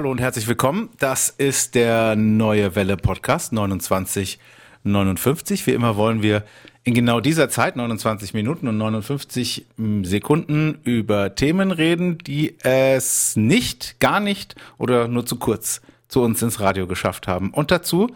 Hallo 0.00 0.10
und 0.10 0.18
herzlich 0.18 0.48
willkommen. 0.48 0.88
Das 0.98 1.28
ist 1.28 1.74
der 1.74 2.16
neue 2.16 2.74
Welle 2.74 2.96
Podcast 2.96 3.50
2959. 3.50 5.66
Wie 5.66 5.72
immer 5.72 5.96
wollen 5.96 6.22
wir 6.22 6.42
in 6.84 6.94
genau 6.94 7.20
dieser 7.20 7.50
Zeit, 7.50 7.76
29 7.76 8.32
Minuten 8.32 8.66
und 8.66 8.78
59 8.78 9.66
hm, 9.76 10.06
Sekunden, 10.06 10.78
über 10.84 11.34
Themen 11.34 11.70
reden, 11.70 12.16
die 12.16 12.56
es 12.62 13.36
nicht, 13.36 14.00
gar 14.00 14.20
nicht 14.20 14.54
oder 14.78 15.06
nur 15.06 15.26
zu 15.26 15.36
kurz 15.36 15.82
zu 16.08 16.22
uns 16.22 16.40
ins 16.40 16.60
Radio 16.60 16.86
geschafft 16.86 17.28
haben. 17.28 17.50
Und 17.50 17.70
dazu 17.70 18.08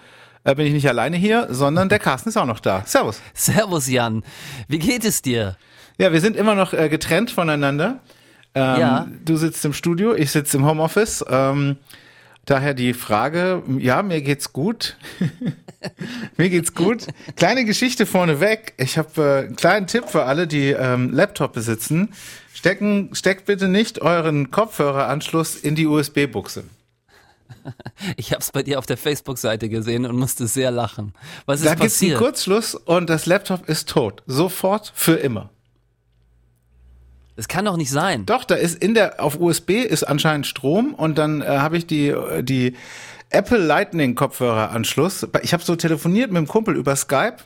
äh, 0.45 0.55
bin 0.55 0.67
ich 0.67 0.73
nicht 0.73 0.89
alleine 0.89 1.19
hier, 1.19 1.49
sondern 1.51 1.91
der 1.91 1.99
Carsten 1.99 2.31
ist 2.31 2.39
auch 2.39 2.47
noch 2.47 2.61
da. 2.61 2.83
Servus. 2.87 3.21
Servus, 3.35 3.91
Jan. 3.91 4.25
Wie 4.69 4.79
geht 4.79 5.05
es 5.05 5.21
dir? 5.21 5.59
Ja, 5.99 6.15
wir 6.15 6.23
sind 6.23 6.35
immer 6.35 6.55
noch 6.55 6.73
äh, 6.73 6.89
getrennt 6.89 7.31
voneinander. 7.31 8.01
Ähm, 8.55 8.81
Ja. 8.81 9.09
Du 9.25 9.37
sitzt 9.37 9.65
im 9.65 9.73
Studio, 9.73 10.15
ich 10.15 10.31
sitze 10.31 10.57
im 10.57 10.65
Homeoffice. 10.67 11.25
Ähm, 11.29 11.77
daher 12.45 12.75
die 12.75 12.95
Frage, 12.95 13.63
ja, 13.79 14.03
mir 14.03 14.21
geht's 14.23 14.53
gut. 14.53 14.97
mir 16.37 16.51
geht's 16.51 16.75
gut. 16.75 17.07
Kleine 17.37 17.65
Geschichte 17.65 18.07
vorneweg. 18.07 18.75
Ich 18.77 18.97
habe 18.99 19.23
äh, 19.23 19.47
einen 19.47 19.57
kleinen 19.57 19.87
Tipp 19.87 20.09
für 20.09 20.25
alle, 20.25 20.47
die 20.47 20.71
ähm, 20.71 21.13
Laptop 21.13 21.53
besitzen. 21.53 22.13
Stecken, 22.53 23.11
steckt 23.15 23.47
bitte 23.47 23.69
nicht 23.69 24.01
euren 24.01 24.51
Kopfhöreranschluss 24.51 25.57
in 25.57 25.75
die 25.75 25.87
USB-Buchse. 25.87 26.65
Ich 28.17 28.31
habe 28.33 28.41
es 28.41 28.53
bei 28.53 28.63
dir 28.63 28.79
auf 28.79 28.87
der 28.87 28.97
Facebook-Seite 28.99 29.69
gesehen 29.71 30.05
und 30.07 30.17
musste 30.19 30.47
sehr 30.47 30.71
lachen. 30.71 31.15
Was 31.47 31.61
ist 31.61 31.67
Da 31.67 31.75
gibt's 31.75 32.01
einen 32.03 32.13
passiert? 32.13 32.19
Kurzschluss 32.19 32.75
und 32.75 33.09
das 33.09 33.25
Laptop 33.27 33.69
ist 33.69 33.89
tot. 33.89 34.23
Sofort 34.27 34.93
für 34.95 35.15
immer. 35.15 35.51
Das 37.37 37.49
kann 37.49 37.65
doch 37.65 37.77
nicht 37.77 37.91
sein. 37.91 38.27
Doch, 38.27 38.45
da 38.45 38.55
ist 38.55 38.83
in 38.83 38.95
der 38.95 39.23
auf 39.23 39.41
USB 39.41 39.71
ist 39.71 40.05
anscheinend 40.05 40.47
Strom 40.47 40.95
und 40.95 41.19
dann 41.19 41.43
äh, 41.43 41.47
habe 41.47 41.77
ich 41.77 41.87
die 41.87 42.15
die 42.43 42.75
Apple 43.31 43.59
Lightning 43.59 44.15
Kopfhöreranschluss. 44.15 45.27
Ich 45.43 45.53
habe 45.53 45.63
so 45.63 45.75
telefoniert 45.75 46.31
mit 46.31 46.39
dem 46.39 46.47
Kumpel 46.47 46.77
über 46.77 46.95
Skype 46.95 47.39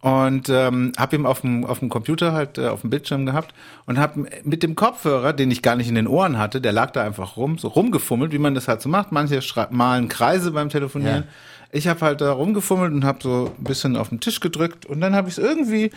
und 0.00 0.48
ähm, 0.48 0.92
habe 0.96 1.16
ihn 1.16 1.26
auf 1.26 1.42
dem 1.42 1.66
auf 1.66 1.80
dem 1.80 1.90
Computer 1.90 2.32
halt 2.32 2.56
äh, 2.56 2.68
auf 2.68 2.80
dem 2.80 2.90
Bildschirm 2.90 3.26
gehabt 3.26 3.52
und 3.84 3.98
habe 3.98 4.26
mit 4.44 4.62
dem 4.62 4.74
Kopfhörer, 4.74 5.34
den 5.34 5.50
ich 5.50 5.60
gar 5.60 5.76
nicht 5.76 5.88
in 5.88 5.94
den 5.96 6.06
Ohren 6.06 6.38
hatte, 6.38 6.60
der 6.62 6.72
lag 6.72 6.92
da 6.92 7.02
einfach 7.02 7.36
rum, 7.36 7.58
so 7.58 7.68
rumgefummelt, 7.68 8.32
wie 8.32 8.38
man 8.38 8.54
das 8.54 8.68
halt 8.68 8.80
so 8.80 8.88
macht. 8.88 9.12
Manche 9.12 9.40
malen 9.70 10.08
Kreise 10.08 10.52
beim 10.52 10.70
Telefonieren. 10.70 11.24
Ja. 11.24 11.28
Ich 11.72 11.88
habe 11.88 12.00
halt 12.00 12.22
da 12.22 12.32
rumgefummelt 12.32 12.92
und 12.92 13.04
habe 13.04 13.18
so 13.22 13.52
ein 13.58 13.64
bisschen 13.64 13.96
auf 13.96 14.08
den 14.08 14.20
Tisch 14.20 14.40
gedrückt 14.40 14.86
und 14.86 15.00
dann 15.02 15.14
habe 15.14 15.28
ich 15.28 15.36
es 15.36 15.44
irgendwie 15.44 15.90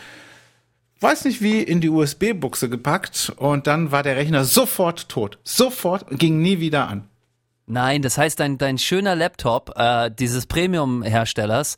weiß 1.01 1.25
nicht 1.25 1.41
wie, 1.41 1.61
in 1.61 1.81
die 1.81 1.89
USB-Buchse 1.89 2.69
gepackt 2.69 3.31
und 3.37 3.67
dann 3.67 3.91
war 3.91 4.03
der 4.03 4.15
Rechner 4.15 4.43
sofort 4.43 5.09
tot. 5.09 5.39
Sofort 5.43 6.09
und 6.11 6.19
ging 6.19 6.41
nie 6.41 6.59
wieder 6.59 6.87
an. 6.87 7.07
Nein, 7.67 8.01
das 8.01 8.17
heißt, 8.17 8.39
dein, 8.39 8.57
dein 8.57 8.77
schöner 8.77 9.15
Laptop 9.15 9.73
äh, 9.75 10.09
dieses 10.09 10.47
Premium-Herstellers 10.47 11.77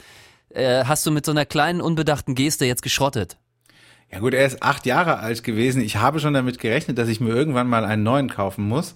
äh, 0.49 0.85
hast 0.85 1.05
du 1.05 1.11
mit 1.11 1.25
so 1.25 1.31
einer 1.31 1.45
kleinen, 1.45 1.81
unbedachten 1.81 2.33
Geste 2.33 2.65
jetzt 2.65 2.81
geschrottet. 2.81 3.37
Ja 4.11 4.19
gut, 4.19 4.33
er 4.33 4.45
ist 4.45 4.61
acht 4.61 4.85
Jahre 4.85 5.19
alt 5.19 5.43
gewesen. 5.43 5.81
Ich 5.81 5.97
habe 5.97 6.19
schon 6.19 6.33
damit 6.33 6.59
gerechnet, 6.59 6.97
dass 6.97 7.07
ich 7.07 7.19
mir 7.19 7.29
irgendwann 7.29 7.67
mal 7.67 7.85
einen 7.85 8.03
neuen 8.03 8.29
kaufen 8.29 8.67
muss. 8.67 8.95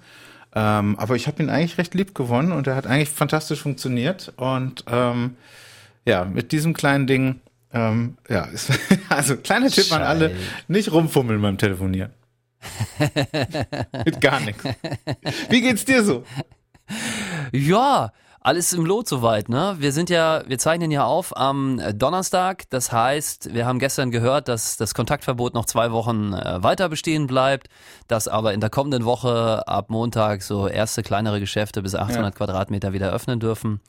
Ähm, 0.54 0.98
aber 0.98 1.16
ich 1.16 1.28
habe 1.28 1.44
ihn 1.44 1.50
eigentlich 1.50 1.78
recht 1.78 1.94
lieb 1.94 2.16
gewonnen 2.16 2.52
und 2.52 2.68
er 2.68 2.76
hat 2.76 2.88
eigentlich 2.88 3.10
fantastisch 3.10 3.62
funktioniert. 3.62 4.34
Und 4.38 4.86
ähm, 4.88 5.36
ja, 6.06 6.26
mit 6.26 6.52
diesem 6.52 6.74
kleinen 6.74 7.08
Ding, 7.08 7.42
ähm, 7.74 8.18
ja, 8.30 8.44
ist, 8.54 8.72
also 9.10 9.38
kleiner 9.38 9.70
Tipp 9.70 9.92
an 9.92 10.02
alle, 10.02 10.30
Scheiße. 10.30 10.42
nicht 10.68 10.92
rumfummeln 10.92 11.42
beim 11.42 11.58
Telefonieren. 11.58 12.14
mit 14.06 14.22
gar 14.22 14.40
nichts. 14.40 14.64
Wie 15.50 15.62
geht's 15.62 15.86
dir 15.86 16.04
so? 16.04 16.24
Ja, 17.52 18.12
alles 18.46 18.74
im 18.74 18.86
Lot 18.86 19.08
soweit, 19.08 19.50
ne? 19.50 19.76
Wir 19.80 19.92
sind 19.92 20.12
ja, 20.12 20.44
wir 20.48 20.60
zeichnen 20.60 20.92
ja 20.92 21.04
auf 21.04 21.36
am 21.36 21.82
Donnerstag. 21.96 22.70
Das 22.70 22.92
heißt, 22.92 23.56
wir 23.56 23.66
haben 23.66 23.80
gestern 23.80 24.12
gehört, 24.12 24.48
dass 24.48 24.78
das 24.78 24.94
Kontaktverbot 24.94 25.56
noch 25.56 25.66
zwei 25.66 25.92
Wochen 25.92 26.34
äh, 26.34 26.62
weiter 26.62 26.88
bestehen 26.90 27.26
bleibt, 27.26 27.70
dass 28.08 28.28
aber 28.28 28.54
in 28.54 28.62
der 28.62 28.70
kommenden 28.70 29.04
Woche 29.04 29.68
ab 29.68 29.90
Montag 29.90 30.44
so 30.44 30.68
erste 30.68 31.02
kleinere 31.02 31.40
Geschäfte 31.40 31.82
bis 31.82 31.96
800 31.96 32.36
Quadratmeter 32.36 32.94
wieder 32.94 33.12
öffnen 33.12 33.40
dürfen. 33.40 33.82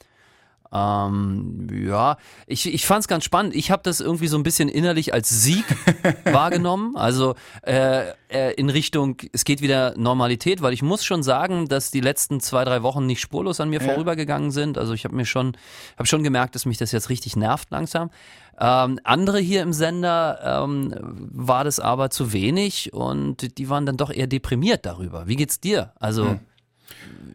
Ähm, 0.72 1.68
ja, 1.72 2.16
ich, 2.46 2.72
ich 2.72 2.86
fand 2.86 3.00
es 3.00 3.08
ganz 3.08 3.24
spannend. 3.24 3.54
Ich 3.54 3.70
habe 3.70 3.82
das 3.84 4.00
irgendwie 4.00 4.26
so 4.28 4.36
ein 4.36 4.42
bisschen 4.42 4.68
innerlich 4.68 5.14
als 5.14 5.28
Sieg 5.42 5.64
wahrgenommen. 6.24 6.96
Also 6.96 7.34
äh, 7.62 8.08
äh, 8.28 8.54
in 8.54 8.68
Richtung, 8.70 9.16
es 9.32 9.44
geht 9.44 9.60
wieder 9.62 9.94
Normalität, 9.96 10.62
weil 10.62 10.72
ich 10.72 10.82
muss 10.82 11.04
schon 11.04 11.22
sagen, 11.22 11.68
dass 11.68 11.90
die 11.90 12.00
letzten 12.00 12.40
zwei, 12.40 12.64
drei 12.64 12.82
Wochen 12.82 13.06
nicht 13.06 13.20
spurlos 13.20 13.60
an 13.60 13.70
mir 13.70 13.80
Ja. 13.80 13.88
vorübergegangen 13.92 14.50
sind. 14.50 14.78
Also 14.78 14.92
ich 14.92 15.04
habe 15.04 15.14
mir 15.14 15.26
schon, 15.26 15.56
habe 15.96 16.06
schon 16.06 16.22
gemerkt, 16.22 16.54
dass 16.54 16.66
mich 16.66 16.78
das 16.78 16.92
jetzt 16.92 17.08
richtig 17.10 17.36
nervt 17.36 17.70
langsam. 17.70 18.10
Ähm, 18.58 18.98
andere 19.04 19.38
hier 19.38 19.60
im 19.62 19.72
Sender 19.74 20.62
ähm, 20.64 20.94
war 21.00 21.62
das 21.64 21.78
aber 21.78 22.08
zu 22.10 22.32
wenig 22.32 22.92
und 22.94 23.58
die 23.58 23.68
waren 23.68 23.84
dann 23.84 23.98
doch 23.98 24.10
eher 24.10 24.26
deprimiert 24.26 24.86
darüber. 24.86 25.26
Wie 25.26 25.36
geht's 25.36 25.60
dir? 25.60 25.92
Also 26.00 26.38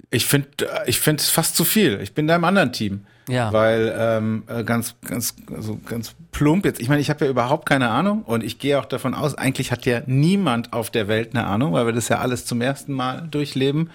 Ich 0.09 0.25
finde, 0.25 0.49
ich 0.85 0.99
finde 0.99 1.21
es 1.21 1.29
fast 1.29 1.55
zu 1.55 1.63
viel. 1.63 1.99
Ich 2.01 2.13
bin 2.13 2.27
da 2.27 2.35
im 2.35 2.43
anderen 2.43 2.73
Team. 2.73 3.05
Ja. 3.27 3.53
Weil 3.53 3.93
ähm, 3.97 4.43
äh, 4.47 4.63
ganz, 4.63 4.95
ganz, 5.07 5.35
also 5.55 5.79
ganz 5.85 6.15
plump 6.31 6.65
jetzt. 6.65 6.81
Ich 6.81 6.89
meine, 6.89 7.01
ich 7.01 7.09
habe 7.09 7.25
ja 7.25 7.31
überhaupt 7.31 7.67
keine 7.67 7.89
Ahnung 7.89 8.23
und 8.23 8.43
ich 8.43 8.59
gehe 8.59 8.79
auch 8.79 8.85
davon 8.85 9.13
aus, 9.13 9.35
eigentlich 9.35 9.71
hat 9.71 9.85
ja 9.85 10.01
niemand 10.05 10.73
auf 10.73 10.89
der 10.89 11.07
Welt 11.07 11.33
eine 11.33 11.45
Ahnung, 11.45 11.73
weil 11.73 11.85
wir 11.85 11.93
das 11.93 12.09
ja 12.09 12.17
alles 12.17 12.45
zum 12.45 12.61
ersten 12.61 12.93
Mal 12.93 13.27
durchleben. 13.29 13.89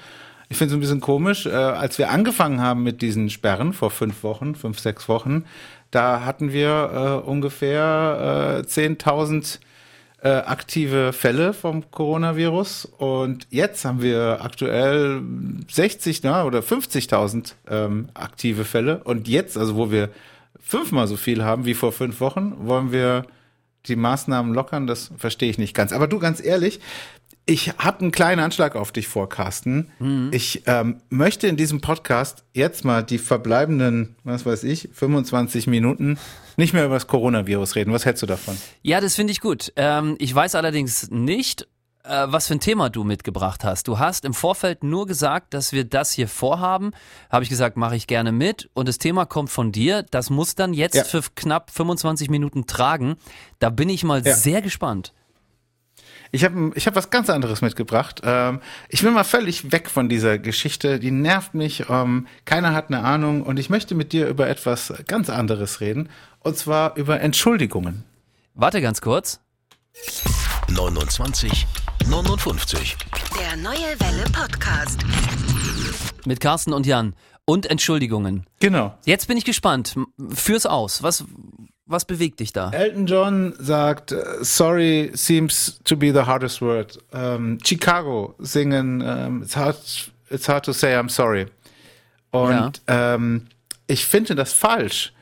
Ich 0.49 0.57
finde 0.59 0.73
es 0.73 0.77
ein 0.77 0.81
bisschen 0.81 1.01
komisch, 1.01 1.47
äh, 1.47 1.51
als 1.51 1.99
wir 1.99 2.11
angefangen 2.11 2.61
haben 2.61 2.83
mit 2.83 3.03
diesen 3.03 3.31
Sperren 3.31 3.73
vor 3.73 3.91
fünf 3.91 4.23
Wochen, 4.23 4.55
fünf, 4.55 4.79
sechs 4.79 5.09
Wochen, 5.09 5.45
da 5.91 6.25
hatten 6.25 6.53
wir 6.53 7.23
äh, 7.25 7.29
ungefähr 7.29 8.63
äh, 8.65 8.67
10.000 8.67 9.59
äh, 10.23 10.29
aktive 10.29 11.13
Fälle 11.13 11.53
vom 11.53 11.91
Coronavirus. 11.91 12.87
Und 12.87 13.47
jetzt 13.51 13.85
haben 13.85 14.03
wir 14.03 14.39
aktuell 14.43 15.23
60 15.71 16.23
na, 16.23 16.45
oder 16.45 16.61
50.000 16.61 17.53
ähm, 17.69 18.09
aktive 18.15 18.65
Fälle. 18.65 19.03
Und 19.05 19.29
jetzt, 19.29 19.57
also 19.59 19.77
wo 19.77 19.91
wir 19.91 20.11
fünfmal 20.59 21.07
so 21.07 21.17
viel 21.17 21.45
haben 21.45 21.65
wie 21.65 21.75
vor 21.75 21.93
fünf 21.93 22.21
Wochen, 22.21 22.55
wollen 22.67 22.93
wir 22.93 23.27
die 23.87 23.97
Maßnahmen 23.97 24.53
lockern, 24.53 24.87
das 24.87 25.13
verstehe 25.17 25.51
ich 25.51 25.59
nicht 25.59 25.75
ganz. 25.75 25.93
Aber 25.93 26.09
du, 26.09 26.19
ganz 26.19 26.45
ehrlich, 26.45 26.81
ich 27.47 27.75
habe 27.79 28.01
einen 28.01 28.11
kleinen 28.13 28.41
Anschlag 28.41 28.75
auf 28.75 28.91
dich 28.93 29.07
vor, 29.07 29.29
Carsten. 29.29 29.91
Ich 30.33 30.65
ähm, 30.67 31.01
möchte 31.11 31.47
in 31.47 31.57
diesem 31.57 31.81
Podcast 31.81 32.45
jetzt 32.53 32.85
mal 32.85 33.03
die 33.05 33.19
verbleibenden, 33.19 34.17
was 34.25 34.45
weiß 34.45 34.65
ich, 34.65 34.89
25 34.93 35.67
Minuten 35.69 36.19
nicht 36.57 36.73
mehr 36.73 36.85
über 36.85 36.95
das 36.95 37.07
Coronavirus 37.07 37.77
reden. 37.77 37.93
Was 37.93 38.05
hältst 38.05 38.23
du 38.23 38.27
davon? 38.27 38.57
Ja, 38.83 39.01
das 39.01 39.15
finde 39.15 39.31
ich 39.33 39.41
gut. 39.41 39.73
Ähm, 39.77 40.17
ich 40.19 40.35
weiß 40.35 40.57
allerdings 40.57 41.09
nicht, 41.11 41.69
äh, 42.03 42.27
was 42.29 42.49
für 42.49 42.55
ein 42.55 42.61
Thema 42.61 42.89
du 42.91 43.05
mitgebracht 43.05 43.63
hast. 43.63 43.87
Du 43.87 43.99
hast 44.01 44.25
im 44.25 44.35
Vorfeld 44.35 44.83
nur 44.83 45.07
gesagt, 45.07 45.55
dass 45.55 45.73
wir 45.73 45.85
das 45.85 46.11
hier 46.13 46.27
vorhaben. 46.29 46.91
Habe 47.31 47.45
ich 47.45 47.49
gesagt, 47.51 47.77
mache 47.77 47.95
ich 47.95 48.07
gerne 48.09 48.33
mit. 48.33 48.69
Und 48.75 48.89
das 48.89 48.99
Thema 48.99 49.25
kommt 49.25 49.51
von 49.51 49.71
dir. 49.71 50.05
Das 50.11 50.31
muss 50.31 50.57
dann 50.57 50.73
jetzt 50.75 50.95
Ja. 50.97 51.05
für 51.05 51.23
knapp 51.37 51.71
25 51.71 52.29
Minuten 52.29 52.67
tragen. 52.67 53.17
Da 53.61 53.71
bin 53.71 53.89
ich 53.89 54.03
mal 54.03 54.27
Ja. 54.27 54.35
sehr 54.35 54.63
gespannt. 54.63 55.13
Ich 56.37 56.45
habe 56.45 56.71
ich 56.75 56.87
hab 56.87 56.95
was 56.95 57.09
ganz 57.09 57.31
anderes 57.31 57.63
mitgebracht. 57.63 58.21
Ähm, 58.23 58.61
ich 58.91 59.03
will 59.03 59.11
mal 59.11 59.25
völlig 59.25 59.73
weg 59.73 59.89
von 59.89 60.11
dieser 60.11 60.37
Geschichte. 60.37 61.01
Die 61.01 61.11
nervt 61.11 61.55
mich. 61.55 61.89
Ähm, 61.89 62.27
keiner 62.45 62.75
hat 62.75 62.89
eine 62.89 63.03
Ahnung. 63.03 63.43
Und 63.43 63.59
ich 63.59 63.71
möchte 63.71 63.95
mit 63.95 64.13
dir 64.13 64.29
über 64.29 64.47
etwas 64.47 64.93
ganz 65.07 65.31
anderes 65.31 65.81
reden. 65.81 66.11
Und 66.41 66.59
zwar 66.59 66.95
über 66.97 67.23
Entschuldigungen. 67.23 68.05
Warte 68.53 68.83
ganz 68.83 69.01
kurz. 69.01 69.41
29 70.69 71.67
59. 72.07 72.99
Der 73.41 73.57
neue 73.57 73.99
Welle 73.99 74.25
Podcast. 74.31 75.01
Mit 76.27 76.41
Carsten 76.41 76.75
und 76.75 76.85
Jan. 76.85 77.15
Und 77.47 77.71
Entschuldigungen. 77.71 78.45
Genau. 78.61 78.99
Jetzt 79.05 79.29
bin 79.29 79.37
ich 79.37 79.45
gespannt. 79.45 79.95
Führ's 80.35 80.67
aus. 80.67 81.03
Was, 81.05 81.25
was 81.87 82.05
bewegt 82.05 82.41
dich 82.41 82.53
da? 82.53 82.71
Elton 82.71 83.07
John 83.07 83.55
sagt, 83.59 84.11
äh, 84.11 84.25
sorry 84.41 85.13
seems 85.15 85.81
to 85.85 85.97
be 85.97 86.13
the 86.13 86.27
hardest 86.27 86.61
word. 86.61 86.99
Ähm, 87.13 87.59
Chicago 87.65 88.35
singen, 88.39 89.01
ähm, 89.07 89.43
it's, 89.43 89.57
hard, 89.57 89.79
it's 90.29 90.49
hard 90.49 90.65
to 90.65 90.73
say 90.73 90.97
I'm 90.97 91.09
sorry. 91.09 91.47
Und 92.33 92.83
ähm, 92.89 93.47
ich 93.87 94.05
finde 94.05 94.35
das 94.35 94.53
falsch. 94.53 95.13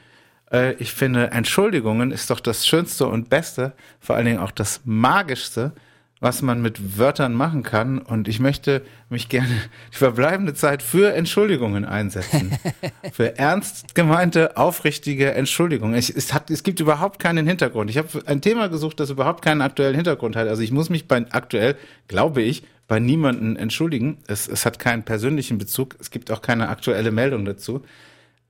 Äh, 0.50 0.72
ich 0.74 0.92
finde, 0.92 1.30
Entschuldigungen 1.30 2.10
ist 2.10 2.30
doch 2.30 2.40
das 2.40 2.66
Schönste 2.66 3.06
und 3.06 3.28
Beste, 3.28 3.74
vor 4.00 4.16
allen 4.16 4.24
Dingen 4.24 4.38
auch 4.38 4.50
das 4.50 4.80
Magischste, 4.84 5.72
was 6.20 6.40
man 6.42 6.62
mit 6.62 6.98
Wörtern 6.98 7.34
machen 7.34 7.62
kann. 7.62 7.98
Und 7.98 8.28
ich 8.28 8.40
möchte 8.40 8.82
mich 9.10 9.28
gerne 9.28 9.48
die 9.92 9.96
verbleibende 9.96 10.54
Zeit 10.54 10.82
für 10.82 11.12
Entschuldigungen 11.14 11.84
einsetzen. 11.84 12.52
für 13.12 13.38
ernst 13.38 13.94
gemeinte, 13.94 14.56
aufrichtige 14.56 15.32
Entschuldigungen. 15.34 15.96
Ich, 15.96 16.14
es, 16.16 16.32
hat, 16.32 16.50
es 16.50 16.62
gibt 16.62 16.80
überhaupt 16.80 17.18
keinen 17.18 17.46
Hintergrund. 17.46 17.90
Ich 17.90 17.98
habe 17.98 18.08
ein 18.26 18.40
Thema 18.40 18.68
gesucht, 18.68 19.00
das 19.00 19.10
überhaupt 19.10 19.44
keinen 19.44 19.60
aktuellen 19.60 19.94
Hintergrund 19.94 20.36
hat. 20.36 20.48
Also 20.48 20.62
ich 20.62 20.72
muss 20.72 20.88
mich 20.88 21.06
bei 21.08 21.24
aktuell, 21.30 21.76
glaube 22.08 22.42
ich, 22.42 22.62
bei 22.88 23.00
niemanden 23.00 23.56
entschuldigen. 23.56 24.18
Es, 24.26 24.48
es 24.48 24.66
hat 24.66 24.78
keinen 24.78 25.02
persönlichen 25.04 25.58
Bezug. 25.58 25.96
Es 26.00 26.10
gibt 26.10 26.30
auch 26.30 26.42
keine 26.42 26.68
aktuelle 26.68 27.10
Meldung 27.10 27.44
dazu. 27.44 27.82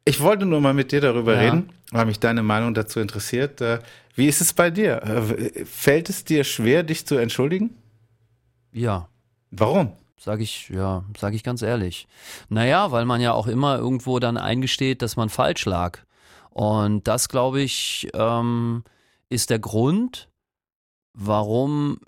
Ich 0.05 0.20
wollte 0.20 0.44
nur 0.44 0.60
mal 0.60 0.75
mit 0.75 0.93
dir 0.93 1.00
darüber 1.00 1.34
Ja. 1.34 1.40
reden, 1.40 1.70
weil 1.90 2.05
mich 2.06 2.20
deine 2.20 2.43
Meinung 2.43 2.75
dazu 2.75 3.00
interessiert. 3.00 3.60
Wie 4.14 4.26
ist 4.26 4.40
es 4.40 4.52
bei 4.52 4.70
dir? 4.70 5.02
Äh, 5.02 5.64
Fällt 5.64 6.08
es 6.08 6.25
dir 6.25 6.44
schwer, 6.44 6.82
dich 6.82 7.06
zu 7.06 7.16
entschuldigen? 7.16 7.76
Ja, 8.72 9.08
Warum? 9.50 9.93
sage 10.19 10.43
ich, 10.43 10.69
ja, 10.70 11.05
sage 11.19 11.37
ich 11.37 11.44
ganz 11.44 11.61
ehrlich. 11.62 12.08
Naja, 12.49 12.90
weil 12.90 13.05
man 13.05 13.20
ja 13.20 13.32
auch 13.32 13.46
immer 13.46 13.76
irgendwo 13.78 14.19
dann 14.19 14.37
eingesteht, 14.37 15.02
dass 15.02 15.16
man 15.16 15.28
falsch 15.28 15.66
lag. 15.66 15.99
Und 16.50 17.06
das, 17.06 17.28
glaube 17.28 17.61
ich, 17.61 18.08
ähm, 18.14 18.84
ist 19.28 19.50
der 19.50 19.58
Grund, 19.58 20.28
warum 21.12 21.99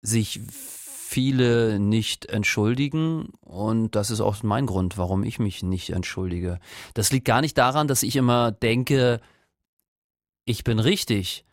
sich 0.00 0.40
viele 0.48 1.80
nicht 1.80 2.26
entschuldigen. 2.26 3.30
Und 3.40 3.94
das 3.96 4.10
ist 4.10 4.20
auch 4.20 4.42
mein 4.42 4.66
Grund, 4.66 4.96
warum 4.96 5.24
ich 5.24 5.38
mich 5.38 5.62
nicht 5.62 5.90
entschuldige. 5.90 6.60
Das 6.94 7.10
liegt 7.10 7.24
gar 7.26 7.40
nicht 7.40 7.58
daran, 7.58 7.88
dass 7.88 8.02
ich 8.02 8.16
immer 8.16 8.52
denke, 8.52 9.20
ich 10.46 10.64
bin 10.64 10.78
richtig. 10.78 11.44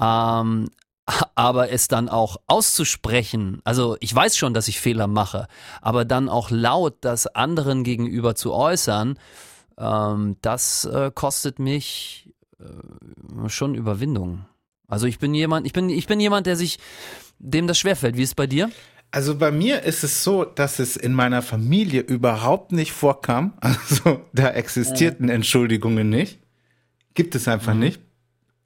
Ähm, 0.00 0.68
aber 1.34 1.70
es 1.70 1.88
dann 1.88 2.08
auch 2.08 2.36
auszusprechen, 2.46 3.60
also 3.64 3.96
ich 4.00 4.14
weiß 4.14 4.36
schon, 4.36 4.54
dass 4.54 4.68
ich 4.68 4.80
Fehler 4.80 5.06
mache, 5.06 5.48
aber 5.82 6.04
dann 6.04 6.28
auch 6.28 6.50
laut 6.50 6.96
das 7.02 7.26
anderen 7.26 7.84
gegenüber 7.84 8.34
zu 8.34 8.54
äußern, 8.54 9.18
ähm, 9.78 10.36
das 10.40 10.84
äh, 10.84 11.10
kostet 11.14 11.58
mich 11.58 12.30
äh, 12.58 13.48
schon 13.48 13.74
Überwindung. 13.74 14.46
Also 14.86 15.06
ich 15.06 15.18
bin 15.18 15.34
jemand, 15.34 15.66
ich 15.66 15.72
bin, 15.72 15.88
ich 15.90 16.06
bin 16.06 16.20
jemand, 16.20 16.46
der 16.46 16.56
sich, 16.56 16.78
dem 17.38 17.66
das 17.66 17.78
schwerfällt. 17.78 18.16
Wie 18.16 18.22
ist 18.22 18.30
es 18.30 18.34
bei 18.34 18.46
dir? 18.46 18.70
Also 19.10 19.36
bei 19.36 19.50
mir 19.50 19.82
ist 19.82 20.04
es 20.04 20.24
so, 20.24 20.44
dass 20.44 20.78
es 20.78 20.96
in 20.96 21.12
meiner 21.12 21.40
Familie 21.42 22.00
überhaupt 22.00 22.72
nicht 22.72 22.92
vorkam. 22.92 23.54
Also 23.60 24.20
da 24.32 24.50
existierten 24.50 25.28
Entschuldigungen 25.28 26.08
nicht. 26.08 26.40
Gibt 27.14 27.34
es 27.34 27.46
einfach 27.46 27.74
nicht. 27.74 28.00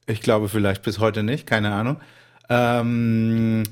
Ich 0.08 0.22
glaube 0.22 0.48
vielleicht 0.48 0.82
bis 0.82 0.98
heute 0.98 1.22
nicht, 1.22 1.46
keine 1.46 1.72
Ahnung. 1.72 1.98
Ähm, 2.48 3.64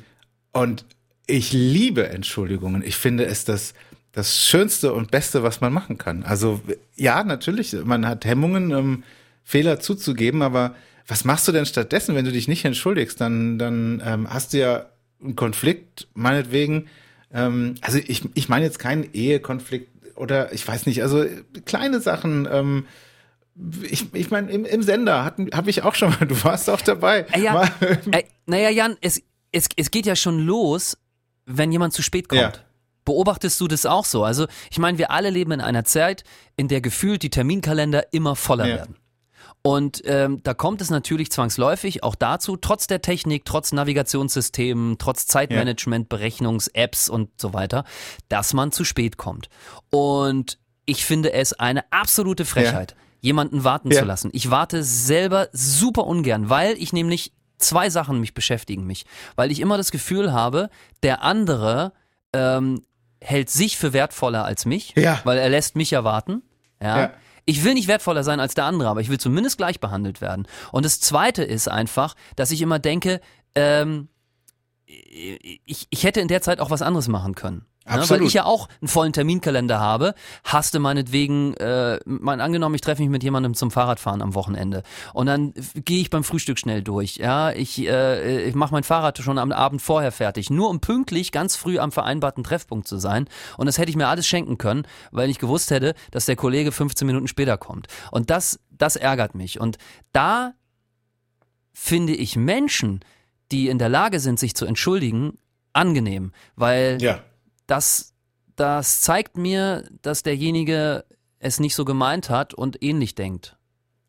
und 0.52 0.84
ich 1.26 1.52
liebe 1.52 2.08
Entschuldigungen. 2.08 2.82
Ich 2.84 2.96
finde 2.96 3.24
es 3.24 3.44
das, 3.44 3.72
das 4.12 4.44
Schönste 4.44 4.92
und 4.92 5.10
Beste, 5.10 5.42
was 5.42 5.60
man 5.60 5.72
machen 5.72 5.96
kann. 5.96 6.22
Also 6.24 6.60
ja, 6.94 7.24
natürlich, 7.24 7.74
man 7.84 8.06
hat 8.06 8.26
Hemmungen, 8.26 8.70
ähm, 8.70 9.02
Fehler 9.44 9.80
zuzugeben, 9.80 10.42
aber 10.42 10.74
was 11.06 11.24
machst 11.24 11.48
du 11.48 11.52
denn 11.52 11.66
stattdessen, 11.66 12.14
wenn 12.14 12.24
du 12.24 12.32
dich 12.32 12.48
nicht 12.48 12.64
entschuldigst? 12.64 13.20
Dann, 13.20 13.58
dann 13.58 14.02
ähm, 14.04 14.28
hast 14.28 14.52
du 14.52 14.58
ja 14.58 14.86
einen 15.22 15.36
Konflikt, 15.36 16.08
meinetwegen. 16.14 16.88
Ähm, 17.32 17.76
also 17.80 17.98
ich, 17.98 18.22
ich 18.34 18.48
meine 18.48 18.66
jetzt 18.66 18.78
keinen 18.78 19.08
Ehekonflikt 19.14 19.88
oder 20.16 20.52
ich 20.52 20.66
weiß 20.66 20.86
nicht, 20.86 21.02
also 21.02 21.24
kleine 21.64 22.00
Sachen. 22.00 22.46
Ähm, 22.50 22.86
ich, 23.82 24.12
ich 24.14 24.30
meine, 24.30 24.50
im, 24.50 24.64
im 24.64 24.82
Sender 24.82 25.24
habe 25.24 25.70
ich 25.70 25.82
auch 25.82 25.94
schon 25.94 26.10
mal, 26.10 26.26
du 26.26 26.42
warst 26.44 26.68
auch 26.70 26.80
dabei. 26.80 27.26
Äh, 27.32 27.40
ja, 27.42 27.52
Mal, 27.52 27.70
äh, 28.12 28.24
naja, 28.46 28.70
Jan, 28.70 28.96
es, 29.00 29.22
es, 29.52 29.68
es 29.76 29.90
geht 29.90 30.06
ja 30.06 30.16
schon 30.16 30.40
los, 30.40 30.96
wenn 31.46 31.72
jemand 31.72 31.92
zu 31.92 32.02
spät 32.02 32.28
kommt. 32.28 32.40
Ja. 32.40 32.52
Beobachtest 33.04 33.60
du 33.60 33.68
das 33.68 33.86
auch 33.86 34.04
so? 34.04 34.24
Also, 34.24 34.46
ich 34.70 34.78
meine, 34.78 34.98
wir 34.98 35.10
alle 35.12 35.30
leben 35.30 35.52
in 35.52 35.60
einer 35.60 35.84
Zeit, 35.84 36.24
in 36.56 36.66
der 36.68 36.80
gefühlt 36.80 37.22
die 37.22 37.30
Terminkalender 37.30 38.12
immer 38.12 38.34
voller 38.34 38.66
Ja. 38.66 38.76
werden. 38.76 38.96
Und 39.62 40.02
ähm, 40.04 40.42
da 40.44 40.54
kommt 40.54 40.80
es 40.80 40.90
natürlich 40.90 41.30
zwangsläufig 41.32 42.04
auch 42.04 42.14
dazu, 42.14 42.56
trotz 42.56 42.86
der 42.86 43.02
Technik, 43.02 43.44
trotz 43.44 43.72
Navigationssystemen, 43.72 44.96
trotz 44.98 45.26
Zeitmanagement, 45.26 46.08
Berechnungs-Apps 46.08 47.08
und 47.08 47.30
so 47.40 47.52
weiter, 47.52 47.84
dass 48.28 48.54
man 48.54 48.70
zu 48.70 48.84
spät 48.84 49.16
kommt. 49.16 49.48
Und 49.90 50.58
ich 50.84 51.04
finde 51.04 51.32
es 51.32 51.52
eine 51.52 51.90
absolute 51.92 52.44
Frechheit, 52.44 52.94
jemanden 53.20 53.64
warten 53.64 53.90
Ja. 53.90 54.00
zu 54.00 54.04
lassen. 54.04 54.30
Ich 54.32 54.50
warte 54.50 54.82
selber 54.82 55.48
super 55.52 56.06
ungern, 56.06 56.48
weil 56.50 56.74
ich 56.78 56.92
nämlich 56.92 57.32
zwei 57.58 57.88
Sachen 57.90 58.20
mich 58.20 58.34
beschäftigen 58.34 58.86
mich, 58.86 59.06
weil 59.34 59.50
ich 59.50 59.60
immer 59.60 59.76
das 59.78 59.90
Gefühl 59.90 60.32
habe, 60.32 60.68
der 61.02 61.22
andere 61.22 61.92
ähm, 62.32 62.82
hält 63.20 63.48
sich 63.50 63.78
für 63.78 63.92
wertvoller 63.92 64.44
als 64.44 64.66
mich, 64.66 64.92
Ja. 64.96 65.20
weil 65.24 65.38
er 65.38 65.48
lässt 65.48 65.74
mich 65.76 65.90
ja 65.90 66.04
warten. 66.04 66.42
Ja. 66.82 67.00
Ja. 67.00 67.10
Ich 67.46 67.64
will 67.64 67.74
nicht 67.74 67.88
wertvoller 67.88 68.24
sein 68.24 68.40
als 68.40 68.54
der 68.54 68.64
andere, 68.64 68.88
aber 68.88 69.00
ich 69.00 69.08
will 69.08 69.18
zumindest 69.18 69.56
gleich 69.56 69.80
behandelt 69.80 70.20
werden. 70.20 70.46
Und 70.72 70.84
das 70.84 71.00
Zweite 71.00 71.44
ist 71.44 71.68
einfach, 71.68 72.14
dass 72.34 72.50
ich 72.50 72.60
immer 72.60 72.78
denke, 72.78 73.20
ähm, 73.54 74.08
ich, 74.86 75.86
ich 75.90 76.04
hätte 76.04 76.20
in 76.20 76.28
der 76.28 76.42
Zeit 76.42 76.60
auch 76.60 76.70
was 76.70 76.82
anderes 76.82 77.08
machen 77.08 77.34
können. 77.34 77.66
Ne? 77.88 78.02
Weil 78.08 78.22
ich 78.22 78.34
ja 78.34 78.44
auch 78.44 78.68
einen 78.80 78.88
vollen 78.88 79.12
Terminkalender 79.12 79.78
habe, 79.78 80.14
hast 80.42 80.74
du 80.74 80.80
meinetwegen, 80.80 81.54
äh, 81.54 82.00
mein 82.04 82.40
angenommen, 82.40 82.74
ich 82.74 82.80
treffe 82.80 83.00
mich 83.00 83.10
mit 83.10 83.22
jemandem 83.22 83.54
zum 83.54 83.70
Fahrradfahren 83.70 84.22
am 84.22 84.34
Wochenende 84.34 84.82
und 85.12 85.26
dann 85.26 85.54
gehe 85.76 86.00
ich 86.00 86.10
beim 86.10 86.24
Frühstück 86.24 86.58
schnell 86.58 86.82
durch. 86.82 87.16
Ja, 87.16 87.52
ich, 87.52 87.78
äh, 87.86 88.48
ich 88.48 88.56
mache 88.56 88.72
mein 88.72 88.82
Fahrrad 88.82 89.18
schon 89.18 89.38
am 89.38 89.52
Abend 89.52 89.82
vorher 89.82 90.10
fertig, 90.10 90.50
nur 90.50 90.68
um 90.68 90.80
pünktlich 90.80 91.30
ganz 91.30 91.54
früh 91.54 91.78
am 91.78 91.92
vereinbarten 91.92 92.42
Treffpunkt 92.42 92.88
zu 92.88 92.98
sein. 92.98 93.28
Und 93.56 93.66
das 93.66 93.78
hätte 93.78 93.90
ich 93.90 93.96
mir 93.96 94.08
alles 94.08 94.26
schenken 94.26 94.58
können, 94.58 94.84
weil 95.12 95.30
ich 95.30 95.38
gewusst 95.38 95.70
hätte, 95.70 95.94
dass 96.10 96.26
der 96.26 96.36
Kollege 96.36 96.72
15 96.72 97.06
Minuten 97.06 97.28
später 97.28 97.56
kommt. 97.56 97.86
Und 98.10 98.30
das, 98.30 98.58
das 98.70 98.96
ärgert 98.96 99.36
mich. 99.36 99.60
Und 99.60 99.78
da 100.12 100.54
finde 101.72 102.14
ich 102.14 102.36
Menschen, 102.36 103.00
die 103.52 103.68
in 103.68 103.78
der 103.78 103.88
Lage 103.88 104.20
sind, 104.20 104.38
sich 104.38 104.54
zu 104.54 104.66
entschuldigen, 104.66 105.38
angenehm, 105.72 106.32
weil 106.56 106.98
ja. 107.00 107.20
das, 107.66 108.14
das 108.56 109.00
zeigt 109.00 109.36
mir, 109.36 109.84
dass 110.02 110.22
derjenige 110.22 111.04
es 111.38 111.60
nicht 111.60 111.74
so 111.74 111.84
gemeint 111.84 112.30
hat 112.30 112.54
und 112.54 112.82
ähnlich 112.82 113.14
denkt. 113.14 113.56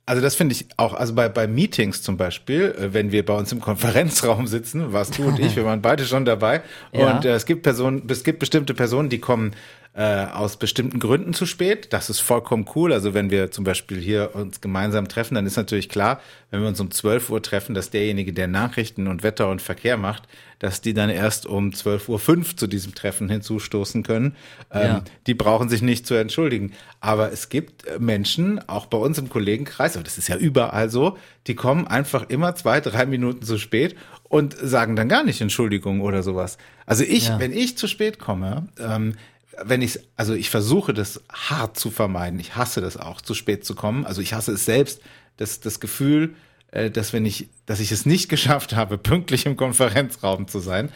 Also 0.08 0.22
das 0.22 0.36
finde 0.36 0.56
ich 0.56 0.68
auch, 0.78 0.94
also 0.94 1.14
bei, 1.14 1.28
bei 1.28 1.48
Meetings 1.48 2.02
zum 2.02 2.16
Beispiel, 2.16 2.74
äh, 2.80 2.94
wenn 2.94 3.12
wir 3.12 3.26
bei 3.26 3.34
uns 3.34 3.52
im 3.52 3.60
Konferenzraum 3.60 4.48
sitzen, 4.48 4.94
warst 4.94 5.18
du 5.18 5.24
und 5.24 5.38
ich, 5.38 5.56
wir 5.58 5.66
waren 5.66 5.82
beide 5.82 6.06
schon 6.06 6.24
dabei. 6.24 6.62
Ja. 6.94 7.18
Und 7.18 7.26
äh, 7.26 7.34
es 7.34 7.46
gibt 7.46 7.64
Personen, 7.64 8.08
es 8.08 8.24
gibt 8.24 8.40
bestimmte 8.40 8.74
Personen, 8.74 9.10
die 9.10 9.20
kommen 9.20 9.52
äh, 9.98 10.26
aus 10.28 10.58
bestimmten 10.58 11.00
Gründen 11.00 11.34
zu 11.34 11.48
spät. 11.48 11.92
Das 11.92 12.12
ist 12.12 12.20
vollkommen 12.20 12.68
cool. 12.76 12.94
Also 12.94 13.16
wenn 13.16 13.32
wir 13.32 13.50
zum 13.50 13.64
Beispiel 13.64 13.98
hier 14.00 14.36
uns 14.36 14.62
gemeinsam 14.62 15.08
treffen, 15.08 15.34
dann 15.34 15.48
ist 15.48 15.58
natürlich 15.58 15.90
klar, 15.90 16.22
wenn 16.52 16.62
wir 16.62 16.68
uns 16.68 16.80
um 16.80 16.92
12 16.92 17.32
Uhr 17.32 17.42
treffen, 17.42 17.74
dass 17.74 17.90
derjenige, 17.90 18.32
der 18.32 18.48
Nachrichten 18.48 19.08
und 19.08 19.24
Wetter 19.24 19.50
und 19.50 19.60
Verkehr 19.60 19.98
macht, 19.98 20.28
dass 20.60 20.82
die 20.82 20.94
dann 20.94 21.10
erst 21.10 21.48
um 21.48 21.72
12.05 21.72 22.10
Uhr 22.38 22.58
zu 22.58 22.68
diesem 22.68 22.94
Treffen 22.94 23.28
hinzustoßen 23.28 24.04
können. 24.04 24.36
Ähm, 24.72 24.82
Ja. 24.88 25.04
Die 25.26 25.34
brauchen 25.34 25.68
sich 25.68 25.82
nicht 25.82 26.06
zu 26.06 26.14
entschuldigen. 26.14 26.74
Aber 27.00 27.32
es 27.32 27.50
gibt 27.50 27.88
äh, 27.88 27.98
Menschen, 27.98 28.60
auch 28.70 28.86
bei 28.86 29.00
uns 29.00 29.18
im 29.18 29.30
Kollegenkreis, 29.30 29.96
aber 29.96 30.04
das 30.04 30.20
ist 30.20 30.30
ja 30.30 30.38
überall 30.38 30.92
so, 30.92 31.18
die 31.48 31.56
kommen 31.56 31.88
einfach 31.88 32.30
immer 32.30 32.54
zwei, 32.54 32.82
drei 32.82 33.08
Minuten 33.08 33.42
zu 33.44 33.58
spät 33.58 33.96
und 34.30 34.56
sagen 34.62 34.96
dann 34.96 35.10
gar 35.10 35.24
nicht 35.24 35.42
Entschuldigung 35.42 36.02
oder 36.02 36.22
sowas. 36.22 36.60
Also 36.86 37.04
ich, 37.04 37.30
Ja. 37.30 37.40
wenn 37.40 37.52
ich 37.52 37.78
zu 37.80 37.88
spät 37.88 38.20
komme, 38.20 38.68
ähm, 38.80 39.16
wenn 39.64 39.82
ich, 39.82 40.00
also 40.16 40.34
ich 40.34 40.50
versuche 40.50 40.94
das 40.94 41.22
hart 41.32 41.78
zu 41.78 41.90
vermeiden. 41.92 42.40
Ich 42.40 42.56
hasse 42.56 42.82
das 42.82 42.98
auch, 42.98 43.22
zu 43.22 43.34
spät 43.34 43.66
zu 43.66 43.76
kommen. 43.76 44.06
Also 44.06 44.22
ich 44.22 44.34
hasse 44.34 44.54
es 44.54 44.66
selbst, 44.66 45.02
das, 45.38 45.60
das 45.60 45.80
Gefühl, 45.80 46.36
äh, 46.72 46.92
dass 46.92 47.14
wenn 47.14 47.26
ich, 47.26 47.50
dass 47.66 47.80
ich 47.80 47.92
es 47.92 48.06
nicht 48.06 48.30
geschafft 48.30 48.76
habe, 48.76 48.98
pünktlich 48.98 49.46
im 49.46 49.58
Konferenzraum 49.58 50.48
zu 50.48 50.60
sein. 50.60 50.90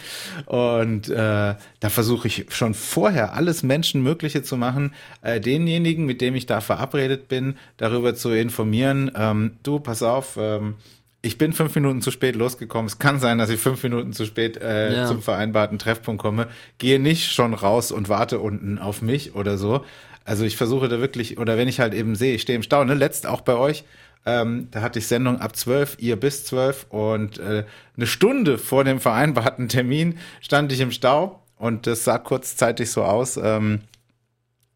Und 0.46 1.10
äh, 1.10 1.16
da 1.16 1.90
versuche 1.90 2.28
ich 2.28 2.46
schon 2.50 2.74
vorher 2.74 3.34
alles 3.34 3.64
Menschenmögliche 3.64 4.44
zu 4.44 4.58
machen, 4.58 4.94
äh, 5.22 5.40
denjenigen, 5.40 6.06
mit 6.06 6.22
dem 6.22 6.36
ich 6.36 6.46
da 6.46 6.62
verabredet 6.62 7.28
bin, 7.28 7.58
darüber 7.78 8.16
zu 8.16 8.30
informieren. 8.32 9.12
Ähm, 9.16 9.58
du, 9.64 9.80
pass 9.80 10.04
auf. 10.04 10.38
Ähm, 10.38 10.76
ich 11.22 11.38
bin 11.38 11.54
fünf 11.54 11.76
Minuten 11.76 12.02
zu 12.02 12.10
spät 12.12 12.36
losgekommen. 12.36 12.88
Es 12.88 12.98
kann 13.00 13.20
sein, 13.20 13.38
dass 13.38 13.50
ich 13.50 13.60
fünf 13.60 13.84
Minuten 13.84 14.12
zu 14.14 14.26
spät 14.26 14.58
äh, 14.58 14.96
Ja. 14.96 15.06
zum 15.08 15.22
vereinbarten 15.22 15.78
Treffpunkt 15.80 16.22
komme. 16.22 16.48
Gehe 16.80 17.00
nicht 17.00 17.32
schon 17.32 17.54
raus 17.54 17.92
und 17.92 18.10
warte 18.10 18.40
unten 18.40 18.80
auf 18.80 19.02
mich 19.02 19.36
oder 19.36 19.58
so. 19.58 19.86
Also 20.26 20.46
ich 20.46 20.58
versuche 20.58 20.88
da 20.88 21.00
wirklich, 21.00 21.38
oder 21.38 21.58
wenn 21.58 21.68
ich 21.68 21.80
halt 21.80 21.94
eben 21.94 22.16
sehe, 22.16 22.34
ich 22.36 22.42
stehe 22.44 22.56
im 22.56 22.64
Stau, 22.64 22.84
ne, 22.84 22.94
letzt 22.94 23.28
auch 23.28 23.42
bei 23.42 23.56
euch, 23.56 23.84
ähm, 24.26 24.68
da 24.72 24.82
hatte 24.82 25.00
ich 25.00 25.08
Sendung 25.08 25.40
ab 25.42 25.56
12, 25.56 25.98
ihr 26.00 26.16
bis 26.16 26.46
12 26.46 26.86
und 26.90 27.40
äh, 27.40 27.66
eine 27.98 28.08
Stunde 28.08 28.58
vor 28.60 28.84
dem 28.84 29.00
vereinbarten 29.00 29.68
Termin 29.68 30.18
stand 30.42 30.72
ich 30.72 30.80
im 30.80 30.92
Stau 30.92 31.42
und 31.58 31.88
das 31.88 32.04
sah 32.04 32.20
kurzzeitig 32.20 32.92
so 32.92 33.04
aus, 33.04 33.38
ähm, 33.38 33.82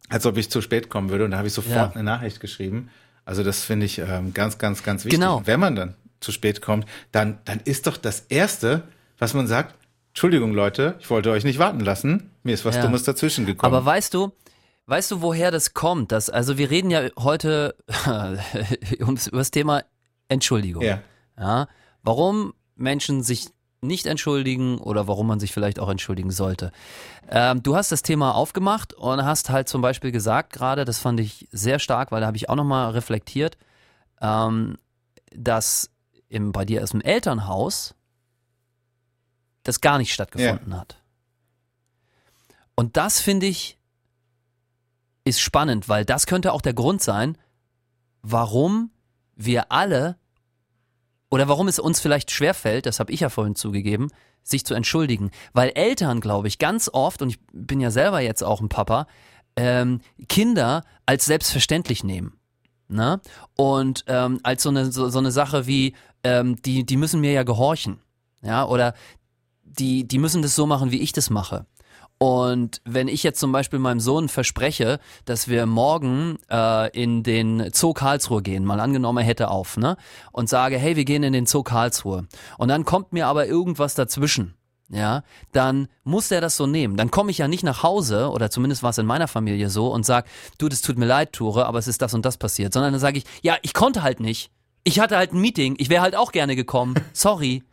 als 0.09 0.25
ob 0.25 0.37
ich 0.37 0.49
zu 0.49 0.61
spät 0.61 0.89
kommen 0.89 1.09
würde 1.09 1.25
und 1.25 1.31
da 1.31 1.37
habe 1.37 1.47
ich 1.47 1.53
sofort 1.53 1.75
Ja. 1.75 1.91
eine 1.93 2.03
Nachricht 2.03 2.39
geschrieben. 2.39 2.89
Also 3.23 3.43
das 3.43 3.63
finde 3.63 3.85
ich 3.87 3.99
ähm, 3.99 4.33
ganz, 4.33 4.57
ganz, 4.59 4.83
ganz 4.83 5.05
wichtig. 5.05 5.19
Genau. 5.19 5.41
Wenn 5.45 5.59
man 5.59 5.75
dann 5.75 5.95
zu 6.19 6.31
spät 6.31 6.61
kommt, 6.61 6.85
dann, 7.11 7.39
dann 7.45 7.59
ist 7.61 7.87
doch 7.87 7.97
das 7.97 8.21
Erste, 8.29 8.83
was 9.17 9.33
man 9.33 9.47
sagt, 9.47 9.75
Entschuldigung, 10.09 10.53
Leute, 10.53 10.95
ich 10.99 11.09
wollte 11.09 11.31
euch 11.31 11.43
nicht 11.43 11.59
warten 11.59 11.81
lassen. 11.81 12.31
Mir 12.43 12.53
ist 12.53 12.63
was 12.65 12.75
Ja. 12.75 12.83
Dummes 12.83 13.03
dazwischen 13.03 13.45
gekommen. 13.45 13.73
Aber 13.73 13.85
weißt 13.85 14.13
du, 14.13 14.31
weißt 14.85 15.11
du, 15.11 15.21
woher 15.21 15.51
das 15.51 15.73
kommt? 15.73 16.11
Dass, 16.11 16.29
also 16.29 16.57
wir 16.57 16.69
reden 16.69 16.89
ja 16.89 17.09
heute 17.17 17.75
über 18.97 19.13
das 19.39 19.51
Thema 19.51 19.83
Entschuldigung. 20.29 20.83
ja. 20.83 21.01
Ja, 21.37 21.67
warum 22.01 22.53
Menschen 22.75 23.21
sich 23.21 23.47
nicht 23.81 24.05
entschuldigen 24.05 24.77
oder 24.77 25.07
warum 25.07 25.27
man 25.27 25.39
sich 25.39 25.51
vielleicht 25.51 25.79
auch 25.79 25.89
entschuldigen 25.89 26.31
sollte. 26.31 26.71
Ähm, 27.29 27.61
du 27.61 27.75
hast 27.75 27.91
das 27.91 28.03
Thema 28.03 28.33
aufgemacht 28.35 28.93
und 28.93 29.23
hast 29.25 29.49
halt 29.49 29.67
zum 29.67 29.81
Beispiel 29.81 30.11
gesagt 30.11 30.53
gerade, 30.53 30.85
das 30.85 30.97
fand 30.99 31.19
ich 31.19 31.47
sehr 31.51 31.77
stark, 31.79 32.11
weil 32.11 32.21
da 32.21 32.27
habe 32.27 32.37
ich 32.37 32.49
auch 32.49 32.55
nochmal 32.55 32.91
reflektiert, 32.91 33.57
ähm, 34.21 34.77
dass 35.35 35.89
im, 36.35 36.51
bei 36.51 36.65
dir 36.65 36.83
aus 36.83 36.91
dem 36.91 37.01
Elternhaus 37.01 37.95
das 39.63 39.81
gar 39.81 39.97
nicht 39.97 40.13
stattgefunden 40.13 40.77
hat. 40.77 41.01
Und 42.75 42.97
das 42.97 43.21
finde 43.21 43.47
ich 43.47 43.79
ist 45.23 45.39
spannend, 45.39 45.89
weil 45.89 46.05
das 46.05 46.27
könnte 46.27 46.53
auch 46.53 46.61
der 46.61 46.75
Grund 46.75 47.01
sein, 47.01 47.35
warum 48.21 48.91
wir 49.35 49.71
alle 49.71 50.17
oder 51.31 51.47
warum 51.47 51.67
es 51.67 51.79
uns 51.79 51.99
vielleicht 51.99 52.29
schwerfällt, 52.29 52.85
das 52.85 52.99
habe 52.99 53.11
ich 53.11 53.21
ja 53.21 53.29
vorhin 53.29 53.55
zugegeben, 53.55 54.09
sich 54.43 54.65
zu 54.65 54.75
entschuldigen. 54.75 55.31
Weil 55.53 55.71
Eltern, 55.73 56.21
glaube 56.21 56.47
ich, 56.47 56.59
ganz 56.59 56.89
oft, 56.93 57.23
und 57.23 57.29
ich 57.29 57.39
bin 57.51 57.79
ja 57.79 57.89
selber 57.89 58.19
jetzt 58.19 58.43
auch 58.43 58.61
ein 58.61 58.69
Papa, 58.69 59.07
ähm, 59.55 60.01
Kinder 60.29 60.83
als 61.07 61.25
selbstverständlich 61.25 62.03
nehmen. 62.03 62.37
Ne? 62.87 63.19
Und 63.55 64.05
ähm, 64.07 64.39
als 64.43 64.61
so 64.61 64.69
eine, 64.69 64.91
so, 64.91 65.09
so 65.09 65.17
eine 65.17 65.31
Sache 65.31 65.65
wie, 65.65 65.95
ähm, 66.25 66.55
die, 66.63 66.85
die 66.85 66.97
müssen 66.97 67.21
mir 67.21 67.31
ja 67.31 67.43
gehorchen. 67.43 67.99
Ja, 68.41 68.65
oder 68.65 68.93
die, 69.63 70.07
die 70.07 70.17
müssen 70.17 70.41
das 70.41 70.55
so 70.55 70.65
machen, 70.65 70.91
wie 70.91 71.01
ich 71.01 71.13
das 71.13 71.29
mache. 71.29 71.65
Und 72.17 72.81
wenn 72.85 73.07
ich 73.09 73.23
jetzt 73.23 73.39
zum 73.39 73.51
Beispiel 73.51 73.77
meinem 73.77 73.99
Sohn 73.99 74.29
verspreche, 74.29 74.99
dass 75.25 75.47
wir 75.49 75.65
morgen 75.65 76.37
äh, 76.49 76.89
in 76.91 77.23
den 77.23 77.71
Zoo 77.73 77.93
Karlsruhe 77.93 78.41
gehen, 78.41 78.63
mal 78.63 78.79
angenommen, 78.79 79.19
er 79.19 79.25
hätte 79.25 79.49
auf, 79.49 79.77
ne? 79.77 79.97
Und 80.31 80.47
sage, 80.47 80.77
hey, 80.77 80.95
wir 80.95 81.05
gehen 81.05 81.23
in 81.23 81.33
den 81.33 81.45
Zoo 81.45 81.63
Karlsruhe. 81.63 82.27
Und 82.57 82.69
dann 82.69 82.85
kommt 82.85 83.11
mir 83.11 83.27
aber 83.27 83.47
irgendwas 83.47 83.95
dazwischen. 83.95 84.55
Ja, 84.89 85.23
dann 85.51 85.87
muss 86.03 86.31
er 86.31 86.41
das 86.41 86.57
so 86.57 86.67
nehmen. 86.67 86.95
Dann 86.95 87.11
komme 87.11 87.31
ich 87.31 87.39
ja 87.39 87.47
nicht 87.47 87.63
nach 87.63 87.83
Hause, 87.83 88.29
oder 88.29 88.49
zumindest 88.49 88.83
war 88.83 88.91
es 88.91 88.97
in 88.97 89.05
meiner 89.05 89.27
Familie 89.27 89.69
so, 89.69 89.91
und 89.91 90.05
sag, 90.05 90.27
du, 90.57 90.69
das 90.69 90.81
tut 90.81 90.97
mir 90.97 91.07
leid, 91.07 91.33
Ture, 91.33 91.65
aber 91.65 91.79
es 91.79 91.87
ist 91.87 92.01
das 92.01 92.13
und 92.13 92.23
das 92.23 92.37
passiert. 92.37 92.71
Sondern 92.71 92.93
dann 92.93 93.01
sage 93.01 93.17
ich, 93.17 93.25
ja, 93.41 93.57
ich 93.61 93.73
konnte 93.73 94.03
halt 94.03 94.19
nicht. 94.19 94.51
Ich 94.85 94.99
hatte 94.99 95.17
halt 95.17 95.33
ein 95.33 95.41
Meeting, 95.41 95.75
ich 95.77 95.89
wäre 95.89 96.01
halt 96.01 96.15
auch 96.15 96.31
gerne 96.31 96.55
gekommen. 96.55 96.95
Sorry. 97.13 97.63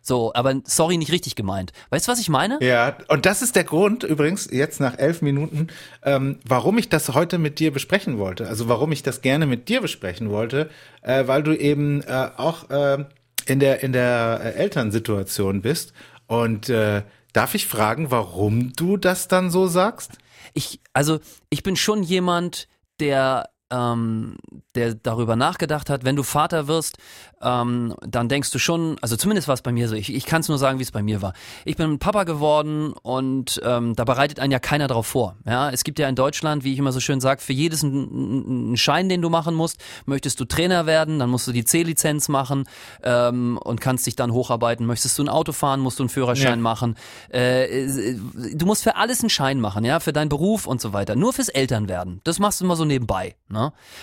So, 0.00 0.32
aber 0.32 0.62
sorry 0.64 0.96
nicht 0.96 1.12
richtig 1.12 1.34
gemeint. 1.34 1.72
Weißt 1.90 2.06
du, 2.06 2.12
was 2.12 2.20
ich 2.20 2.30
meine? 2.30 2.58
Ja, 2.62 2.96
und 3.08 3.26
das 3.26 3.42
ist 3.42 3.56
der 3.56 3.64
Grund 3.64 4.04
übrigens, 4.04 4.48
jetzt 4.50 4.80
nach 4.80 4.96
elf 4.96 5.20
Minuten, 5.20 5.66
ähm, 6.02 6.38
warum 6.46 6.78
ich 6.78 6.88
das 6.88 7.12
heute 7.12 7.36
mit 7.36 7.58
dir 7.58 7.72
besprechen 7.72 8.16
wollte. 8.16 8.46
Also 8.46 8.68
warum 8.68 8.90
ich 8.92 9.02
das 9.02 9.20
gerne 9.20 9.44
mit 9.44 9.68
dir 9.68 9.82
besprechen 9.82 10.30
wollte, 10.30 10.70
äh, 11.02 11.26
weil 11.26 11.42
du 11.42 11.52
eben 11.52 12.00
äh, 12.02 12.30
auch 12.36 12.70
äh, 12.70 13.04
in 13.44 13.60
der, 13.60 13.82
in 13.82 13.92
der 13.92 14.40
äh, 14.42 14.50
Elternsituation 14.52 15.60
bist. 15.60 15.92
Und 16.26 16.70
äh, 16.70 17.02
darf 17.34 17.54
ich 17.54 17.66
fragen, 17.66 18.10
warum 18.10 18.72
du 18.74 18.96
das 18.96 19.28
dann 19.28 19.50
so 19.50 19.66
sagst? 19.66 20.12
ich, 20.54 20.80
also 20.92 21.20
ich 21.50 21.62
bin 21.62 21.76
schon 21.76 22.02
jemand, 22.02 22.68
der, 23.00 23.48
ähm, 23.70 24.36
der 24.74 24.94
darüber 24.94 25.36
nachgedacht 25.36 25.90
hat, 25.90 26.04
wenn 26.04 26.16
du 26.16 26.22
Vater 26.22 26.68
wirst, 26.68 26.96
ähm, 27.42 27.94
dann 28.06 28.28
denkst 28.28 28.50
du 28.50 28.58
schon, 28.58 28.96
also 29.00 29.16
zumindest 29.16 29.46
war 29.48 29.54
es 29.54 29.62
bei 29.62 29.72
mir 29.72 29.88
so, 29.88 29.94
ich, 29.94 30.12
ich 30.12 30.24
kann 30.26 30.40
es 30.40 30.48
nur 30.48 30.58
sagen, 30.58 30.78
wie 30.78 30.82
es 30.82 30.90
bei 30.90 31.02
mir 31.02 31.22
war. 31.22 31.34
Ich 31.64 31.76
bin 31.76 31.98
Papa 31.98 32.24
geworden 32.24 32.92
und 33.02 33.60
ähm, 33.64 33.94
da 33.94 34.04
bereitet 34.04 34.40
einen 34.40 34.52
ja 34.52 34.58
keiner 34.58 34.88
drauf 34.88 35.06
vor. 35.06 35.36
Ja, 35.46 35.70
es 35.70 35.84
gibt 35.84 35.98
ja 35.98 36.08
in 36.08 36.14
Deutschland, 36.14 36.64
wie 36.64 36.72
ich 36.72 36.78
immer 36.78 36.92
so 36.92 37.00
schön 37.00 37.20
sage, 37.20 37.40
für 37.42 37.52
jedes 37.52 37.84
einen 37.84 38.76
Schein, 38.76 39.08
den 39.08 39.22
du 39.22 39.30
machen 39.30 39.54
musst, 39.54 39.78
möchtest 40.06 40.40
du 40.40 40.44
Trainer 40.44 40.86
werden, 40.86 41.18
dann 41.18 41.30
musst 41.30 41.46
du 41.46 41.52
die 41.52 41.64
C-Lizenz 41.64 42.28
machen 42.28 42.64
ähm, 43.02 43.58
und 43.62 43.80
kannst 43.80 44.06
dich 44.06 44.16
dann 44.16 44.32
hocharbeiten. 44.32 44.86
Möchtest 44.86 45.18
du 45.18 45.24
ein 45.24 45.28
Auto 45.28 45.52
fahren, 45.52 45.80
musst 45.80 45.98
du 45.98 46.04
einen 46.04 46.10
Führerschein 46.10 46.48
Ja. 46.50 46.56
machen. 46.56 46.96
Äh, 47.28 48.14
du 48.54 48.66
musst 48.66 48.82
für 48.82 48.96
alles 48.96 49.20
einen 49.20 49.30
Schein 49.30 49.60
machen, 49.60 49.84
ja, 49.84 50.00
für 50.00 50.12
deinen 50.12 50.28
Beruf 50.28 50.66
und 50.66 50.80
so 50.80 50.92
weiter. 50.92 51.16
Nur 51.16 51.32
fürs 51.32 51.48
Elternwerden. 51.48 52.20
Das 52.24 52.38
machst 52.38 52.60
du 52.60 52.64
immer 52.64 52.76
so 52.76 52.84
nebenbei. 52.84 53.36
Ne? 53.48 53.57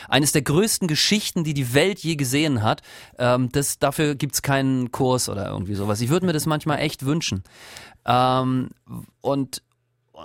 Eines 0.09 0.31
der 0.31 0.41
größten 0.41 0.87
Geschichten, 0.87 1.43
die 1.43 1.53
die 1.53 1.73
Welt 1.73 1.99
je 1.99 2.15
gesehen 2.15 2.61
hat. 2.63 2.81
Ähm, 3.17 3.49
das, 3.51 3.79
dafür 3.79 4.15
gibt's 4.15 4.41
keinen 4.41 4.91
Kurs 4.91 5.29
oder 5.29 5.47
irgendwie 5.47 5.75
sowas. 5.75 6.01
Ich 6.01 6.09
würde 6.09 6.25
mir 6.25 6.33
das 6.33 6.45
manchmal 6.45 6.79
echt 6.79 7.05
wünschen. 7.05 7.43
Ähm, 8.05 8.69
und 9.21 9.61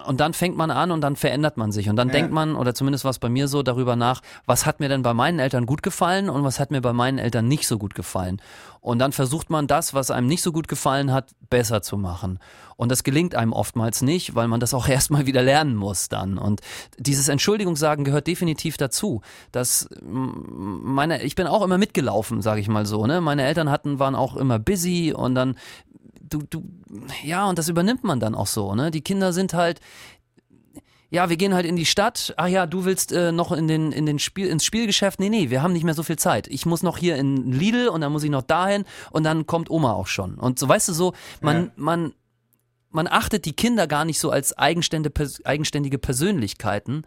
und 0.06 0.20
dann 0.20 0.34
fängt 0.34 0.56
man 0.56 0.70
an 0.70 0.90
und 0.90 1.00
dann 1.00 1.16
verändert 1.16 1.56
man 1.56 1.72
sich. 1.72 1.88
Und 1.88 1.96
dann 1.96 2.08
Ja. 2.08 2.12
denkt 2.12 2.32
man, 2.32 2.54
oder 2.54 2.74
zumindest 2.74 3.04
war 3.04 3.10
es 3.10 3.18
bei 3.18 3.28
mir 3.28 3.48
so, 3.48 3.62
darüber 3.62 3.96
nach, 3.96 4.22
was 4.46 4.66
hat 4.66 4.80
mir 4.80 4.88
denn 4.88 5.02
bei 5.02 5.14
meinen 5.14 5.38
Eltern 5.38 5.66
gut 5.66 5.82
gefallen 5.82 6.30
und 6.30 6.44
was 6.44 6.60
hat 6.60 6.70
mir 6.70 6.80
bei 6.80 6.92
meinen 6.92 7.18
Eltern 7.18 7.48
nicht 7.48 7.66
so 7.66 7.78
gut 7.78 7.94
gefallen. 7.94 8.40
Und 8.80 8.98
dann 8.98 9.12
versucht 9.12 9.50
man 9.50 9.66
das, 9.66 9.92
was 9.92 10.10
einem 10.10 10.26
nicht 10.26 10.42
so 10.42 10.52
gut 10.52 10.68
gefallen 10.68 11.12
hat, 11.12 11.30
besser 11.50 11.82
zu 11.82 11.98
machen. 11.98 12.38
Und 12.76 12.90
das 12.90 13.04
gelingt 13.04 13.34
einem 13.34 13.52
oftmals 13.52 14.00
nicht, 14.00 14.34
weil 14.34 14.48
man 14.48 14.58
das 14.60 14.72
auch 14.72 14.88
erstmal 14.88 15.26
wieder 15.26 15.42
lernen 15.42 15.76
muss 15.76 16.08
dann. 16.08 16.38
Und 16.38 16.60
dieses 16.98 17.28
Entschuldigungssagen 17.28 18.04
gehört 18.04 18.26
definitiv 18.26 18.76
dazu. 18.78 19.20
Das 19.52 19.88
mm, 20.00 20.30
meine, 20.94 21.22
ich 21.22 21.34
bin 21.34 21.46
auch 21.46 21.62
immer 21.62 21.78
mitgelaufen, 21.78 22.40
sage 22.40 22.60
ich 22.60 22.68
mal 22.68 22.86
so. 22.86 23.06
Ne? 23.06 23.20
Meine 23.20 23.42
Eltern 23.44 23.70
hatten, 23.70 23.98
waren 23.98 24.14
auch 24.14 24.36
immer 24.36 24.58
busy 24.58 25.12
und 25.12 25.34
dann 25.34 25.56
du, 26.30 26.38
du, 26.48 26.64
ja, 27.24 27.46
und 27.48 27.58
das 27.58 27.68
übernimmt 27.68 28.04
man 28.04 28.20
dann 28.20 28.34
auch 28.34 28.46
so, 28.46 28.74
ne? 28.74 28.90
Die 28.90 29.02
Kinder 29.02 29.32
sind 29.32 29.52
halt, 29.54 29.80
ja, 31.10 31.28
wir 31.28 31.36
gehen 31.36 31.52
halt 31.54 31.66
in 31.66 31.74
die 31.76 31.86
Stadt. 31.86 32.32
Ach 32.36 32.46
ja, 32.46 32.66
du 32.66 32.84
willst 32.84 33.10
äh, 33.12 33.32
noch 33.32 33.50
in 33.52 33.66
den 33.68 33.90
in 33.92 34.06
den 34.06 34.18
Spiel 34.20 34.46
ins 34.46 34.64
Spielgeschäft. 34.64 35.18
Nee, 35.18 35.28
nee, 35.28 35.50
wir 35.50 35.60
haben 35.62 35.72
nicht 35.72 35.84
mehr 35.84 35.94
so 35.94 36.04
viel 36.04 36.16
Zeit. 36.18 36.46
Ich 36.46 36.66
muss 36.66 36.82
noch 36.84 36.98
hier 36.98 37.16
in 37.16 37.50
Lidl 37.52 37.88
und 37.88 38.00
dann 38.00 38.12
muss 38.12 38.22
ich 38.22 38.30
noch 38.30 38.42
dahin 38.42 38.84
und 39.10 39.24
dann 39.24 39.44
kommt 39.46 39.70
Oma 39.70 39.92
auch 39.92 40.06
schon. 40.06 40.34
Und 40.34 40.58
so 40.60 40.68
weißt 40.68 40.88
du 40.88 40.92
so, 40.92 41.12
man 41.40 41.64
Ja. 41.64 41.70
man 41.76 42.14
man 42.92 43.06
achtet 43.08 43.44
die 43.44 43.52
Kinder 43.52 43.86
gar 43.86 44.04
nicht 44.04 44.18
so 44.18 44.30
als 44.30 44.56
eigenständige, 44.58 45.14
pers- 45.14 45.44
eigenständige 45.44 45.98
Persönlichkeiten, 45.98 47.02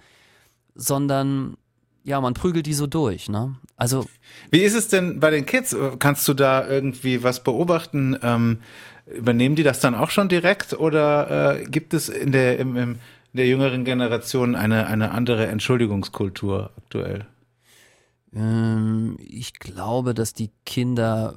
sondern 0.75 1.57
ja, 2.05 2.19
man 2.19 2.33
prügelt 2.33 2.65
die 2.65 2.73
so 2.73 2.87
durch, 2.87 3.29
ne? 3.29 3.55
Also 3.77 4.05
Wie 4.51 4.59
ist 4.61 4.75
es 4.75 4.89
denn 4.89 5.19
bei 5.21 5.29
den 5.29 5.45
Kids? 5.45 5.75
Kannst 5.99 6.27
du 6.27 6.33
da 6.33 6.67
irgendwie 6.67 7.23
was 7.23 7.43
beobachten? 7.43 8.17
Ähm, 8.21 8.59
übernehmen 9.05 9.55
die 9.55 9.63
das 9.63 9.79
dann 9.79 9.95
auch 9.95 10.09
schon 10.09 10.29
direkt 10.29 10.73
oder 10.73 11.59
äh, 11.59 11.63
gibt 11.65 11.93
es 11.93 12.09
in 12.09 12.31
der, 12.31 12.59
im, 12.59 12.75
im, 12.75 12.99
der 13.33 13.47
jüngeren 13.47 13.83
Generation 13.83 14.55
eine, 14.55 14.87
eine 14.87 15.11
andere 15.11 15.47
Entschuldigungskultur 15.47 16.71
aktuell? 16.77 17.25
Ähm, 18.33 19.17
ich 19.19 19.59
glaube, 19.59 20.13
dass 20.13 20.33
die 20.33 20.51
Kinder 20.65 21.35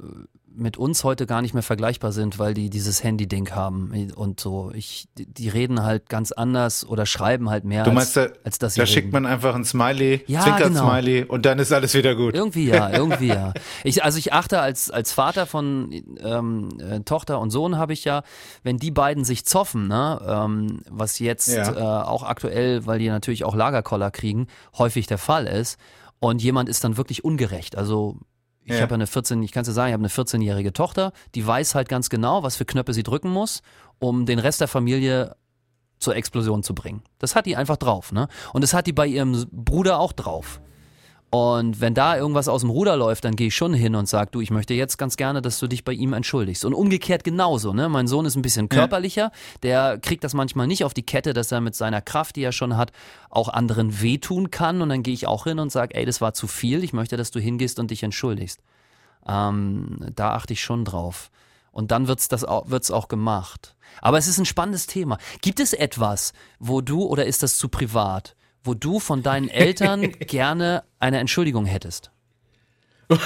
mit 0.57 0.75
uns 0.77 1.03
heute 1.03 1.25
gar 1.27 1.41
nicht 1.41 1.53
mehr 1.53 1.63
vergleichbar 1.63 2.11
sind, 2.11 2.39
weil 2.39 2.53
die 2.53 2.69
dieses 2.69 3.03
Handy-Ding 3.03 3.51
haben 3.51 4.11
und 4.15 4.39
so. 4.39 4.71
Ich, 4.73 5.07
die- 5.17 5.49
reden 5.49 5.83
halt 5.83 6.09
ganz 6.09 6.31
anders 6.31 6.85
oder 6.85 7.05
schreiben 7.05 7.49
halt 7.49 7.63
mehr 7.63 7.83
Du 7.83 7.91
meinst, 7.91 8.17
als, 8.17 8.31
da, 8.33 8.39
als 8.43 8.59
dass 8.59 8.73
sie 8.73 8.79
da 8.81 8.85
schickt 8.85 9.05
reden. 9.07 9.23
man 9.23 9.25
einfach 9.25 9.55
ein 9.55 9.63
Smiley, 9.65 10.23
Ja, 10.27 10.41
Zwinker-Smiley 10.41 11.25
und 11.25 11.45
dann 11.45 11.59
ist 11.59 11.71
alles 11.71 11.93
wieder 11.93 12.15
gut. 12.15 12.33
Irgendwie 12.35 12.67
ja, 12.67 12.89
irgendwie 12.93 13.27
ja. 13.27 13.53
Ich, 13.83 14.03
also 14.03 14.17
ich 14.17 14.33
achte 14.33 14.59
als, 14.59 14.89
als 14.91 15.11
Vater 15.13 15.45
von 15.45 15.91
ähm, 16.19 16.69
äh, 16.79 16.99
Tochter 17.01 17.39
und 17.39 17.51
Sohn 17.51 17.77
habe 17.77 17.93
ich 17.93 18.03
ja, 18.03 18.23
wenn 18.63 18.77
die 18.77 18.91
beiden 18.91 19.23
sich 19.23 19.45
zoffen, 19.45 19.87
ne, 19.87 20.19
ähm, 20.27 20.81
was 20.89 21.19
jetzt 21.19 21.49
Ja. 21.49 21.71
äh, 21.71 22.07
auch 22.07 22.23
aktuell, 22.23 22.85
weil 22.85 22.99
die 22.99 23.09
natürlich 23.09 23.43
auch 23.45 23.55
Lagerkoller 23.55 24.11
kriegen, 24.11 24.47
häufig 24.77 25.07
der 25.07 25.17
Fall 25.19 25.45
ist 25.47 25.79
und 26.19 26.41
jemand 26.41 26.67
ist 26.67 26.83
dann 26.83 26.97
wirklich 26.97 27.23
ungerecht. 27.23 27.77
Also 27.77 28.17
ich 28.67 28.75
Ja. 28.75 28.81
habe 28.81 28.93
eine 28.95 29.07
14, 29.07 29.41
ich 29.41 29.51
kann 29.51 29.61
es 29.61 29.67
dir 29.67 29.73
sagen, 29.73 29.89
ich 29.89 29.93
habe 29.93 30.01
eine 30.01 30.09
14-jährige 30.09 30.73
Tochter, 30.73 31.11
die 31.35 31.45
weiß 31.45 31.73
halt 31.73 31.89
ganz 31.89 32.09
genau, 32.09 32.43
was 32.43 32.55
für 32.57 32.65
Knöpfe 32.65 32.93
sie 32.93 33.03
drücken 33.03 33.31
muss, 33.31 33.61
um 33.99 34.25
den 34.25 34.39
Rest 34.39 34.61
der 34.61 34.67
Familie 34.67 35.35
zur 35.99 36.15
Explosion 36.15 36.61
zu 36.61 36.75
bringen. 36.75 37.01
Das 37.17 37.35
hat 37.35 37.45
die 37.47 37.55
einfach 37.55 37.77
drauf, 37.77 38.11
ne? 38.11 38.27
Und 38.53 38.61
das 38.61 38.73
hat 38.73 38.85
die 38.85 38.93
bei 38.93 39.07
ihrem 39.07 39.47
Bruder 39.51 39.99
auch 39.99 40.11
drauf. 40.11 40.61
Und 41.29 41.81
wenn 41.81 41.93
da 41.93 42.15
irgendwas 42.15 42.47
aus 42.47 42.61
dem 42.61 42.69
Ruder 42.69 42.95
läuft, 42.95 43.25
dann 43.25 43.35
gehe 43.35 43.47
ich 43.47 43.55
schon 43.55 43.73
hin 43.73 43.95
und 43.95 44.07
sage, 44.07 44.29
du, 44.31 44.39
ich 44.39 44.49
möchte 44.49 44.73
jetzt 44.73 44.97
ganz 44.97 45.17
gerne, 45.17 45.41
dass 45.41 45.59
du 45.59 45.67
dich 45.67 45.83
bei 45.83 45.91
ihm 45.91 46.13
entschuldigst. 46.13 46.63
Und 46.63 46.73
umgekehrt 46.73 47.25
genauso, 47.25 47.73
ne? 47.73 47.89
Mein 47.89 48.07
Sohn 48.07 48.25
ist 48.25 48.37
ein 48.37 48.41
bisschen 48.41 48.69
körperlicher, 48.69 49.31
der 49.61 49.97
kriegt 49.97 50.23
das 50.23 50.33
manchmal 50.33 50.67
nicht 50.67 50.85
auf 50.85 50.93
die 50.93 51.05
Kette, 51.05 51.33
dass 51.33 51.51
er 51.51 51.59
mit 51.59 51.75
seiner 51.75 52.01
Kraft, 52.01 52.37
die 52.37 52.43
er 52.43 52.53
schon 52.53 52.77
hat, 52.77 52.93
auch 53.29 53.49
anderen 53.49 54.01
wehtun 54.01 54.51
kann. 54.51 54.81
Und 54.81 54.87
dann 54.87 55.03
gehe 55.03 55.13
ich 55.13 55.27
auch 55.27 55.43
hin 55.43 55.59
und 55.59 55.69
sage, 55.69 55.95
ey, 55.95 56.05
das 56.05 56.21
war 56.21 56.33
zu 56.33 56.47
viel, 56.47 56.81
ich 56.81 56.93
möchte, 56.93 57.17
dass 57.17 57.31
du 57.31 57.41
hingehst 57.41 57.77
und 57.79 57.91
dich 57.91 58.03
entschuldigst. 58.03 58.61
Ähm, 59.27 59.99
da 60.15 60.33
achte 60.33 60.53
ich 60.53 60.61
schon 60.61 60.85
drauf. 60.85 61.29
Und 61.71 61.91
dann 61.91 62.07
wird's 62.07 62.29
das 62.29 62.45
auch, 62.45 62.69
wird's 62.69 62.89
auch 62.89 63.09
gemacht. 63.09 63.75
Aber 64.01 64.17
es 64.17 64.27
ist 64.27 64.37
ein 64.37 64.45
spannendes 64.45 64.87
Thema. 64.87 65.17
Gibt 65.41 65.59
es 65.59 65.73
etwas, 65.73 66.31
wo 66.57 66.79
du, 66.79 67.03
oder 67.03 67.25
ist 67.25 67.43
das 67.43 67.57
zu 67.57 67.67
privat, 67.67 68.36
wo 68.67 68.73
du 68.73 68.99
von 68.99 69.23
deinen 69.23 69.49
Eltern 69.49 70.11
gerne 70.19 70.83
eine 70.99 71.19
Entschuldigung 71.19 71.65
hättest? 71.65 72.11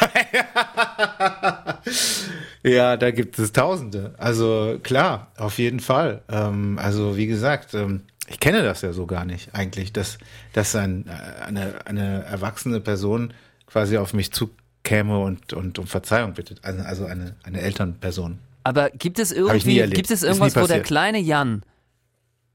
ja, 2.63 2.95
da 2.97 3.09
gibt 3.11 3.39
es 3.39 3.51
Tausende. 3.51 4.13
Also 4.19 4.79
klar, 4.83 5.31
auf 5.37 5.57
jeden 5.57 5.79
Fall. 5.79 6.21
Ähm, 6.29 6.77
also 6.79 7.17
wie 7.17 7.25
gesagt, 7.25 7.73
ähm, 7.73 8.03
ich 8.27 8.39
kenne 8.39 8.61
das 8.61 8.83
ja 8.83 8.93
so 8.93 9.07
gar 9.07 9.25
nicht 9.25 9.55
eigentlich, 9.55 9.91
dass, 9.91 10.19
dass 10.53 10.75
ein, 10.75 11.07
äh, 11.07 11.43
eine, 11.43 11.85
eine 11.85 12.23
erwachsene 12.23 12.79
Person 12.79 13.33
quasi 13.65 13.97
auf 13.97 14.13
mich 14.13 14.31
zukäme 14.31 15.17
und, 15.19 15.53
und 15.53 15.79
um 15.79 15.87
Verzeihung 15.87 16.33
bittet. 16.33 16.63
Also, 16.63 16.83
also 16.83 17.05
eine, 17.05 17.35
eine 17.43 17.61
Elternperson. 17.61 18.37
Aber 18.63 18.91
gibt 18.91 19.17
es 19.17 19.31
irgendwie, 19.31 19.81
gibt 19.89 20.11
es 20.11 20.21
irgendwas, 20.21 20.55
wo 20.55 20.67
der 20.67 20.83
kleine 20.83 21.17
Jan 21.17 21.63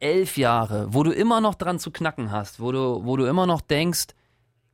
elf 0.01 0.37
Jahre, 0.37 0.93
wo 0.93 1.03
du 1.03 1.11
immer 1.11 1.41
noch 1.41 1.55
dran 1.55 1.79
zu 1.79 1.91
knacken 1.91 2.31
hast, 2.31 2.61
wo 2.61 2.73
du, 2.73 3.05
wo 3.05 3.17
du 3.17 3.25
immer 3.25 3.47
noch 3.47 3.61
denkst, 3.61 4.09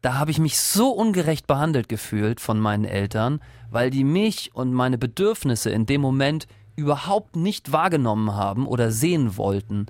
da 0.01 0.15
habe 0.15 0.33
ich 0.33 0.39
mich 0.39 0.59
so 0.59 0.91
ungerecht 0.91 1.47
behandelt 1.47 1.89
gefühlt 1.89 2.41
von 2.41 2.59
meinen 2.59 2.85
Eltern, 2.85 3.41
weil 3.71 3.91
die 3.91 4.05
mich 4.05 4.55
und 4.55 4.73
meine 4.73 4.99
Bedürfnisse 4.99 5.71
in 5.71 5.87
dem 5.87 6.01
Moment 6.01 6.49
überhaupt 6.75 7.37
nicht 7.37 7.71
wahrgenommen 7.71 8.35
haben 8.35 8.67
oder 8.67 8.91
sehen 8.91 9.37
wollten. 9.37 9.87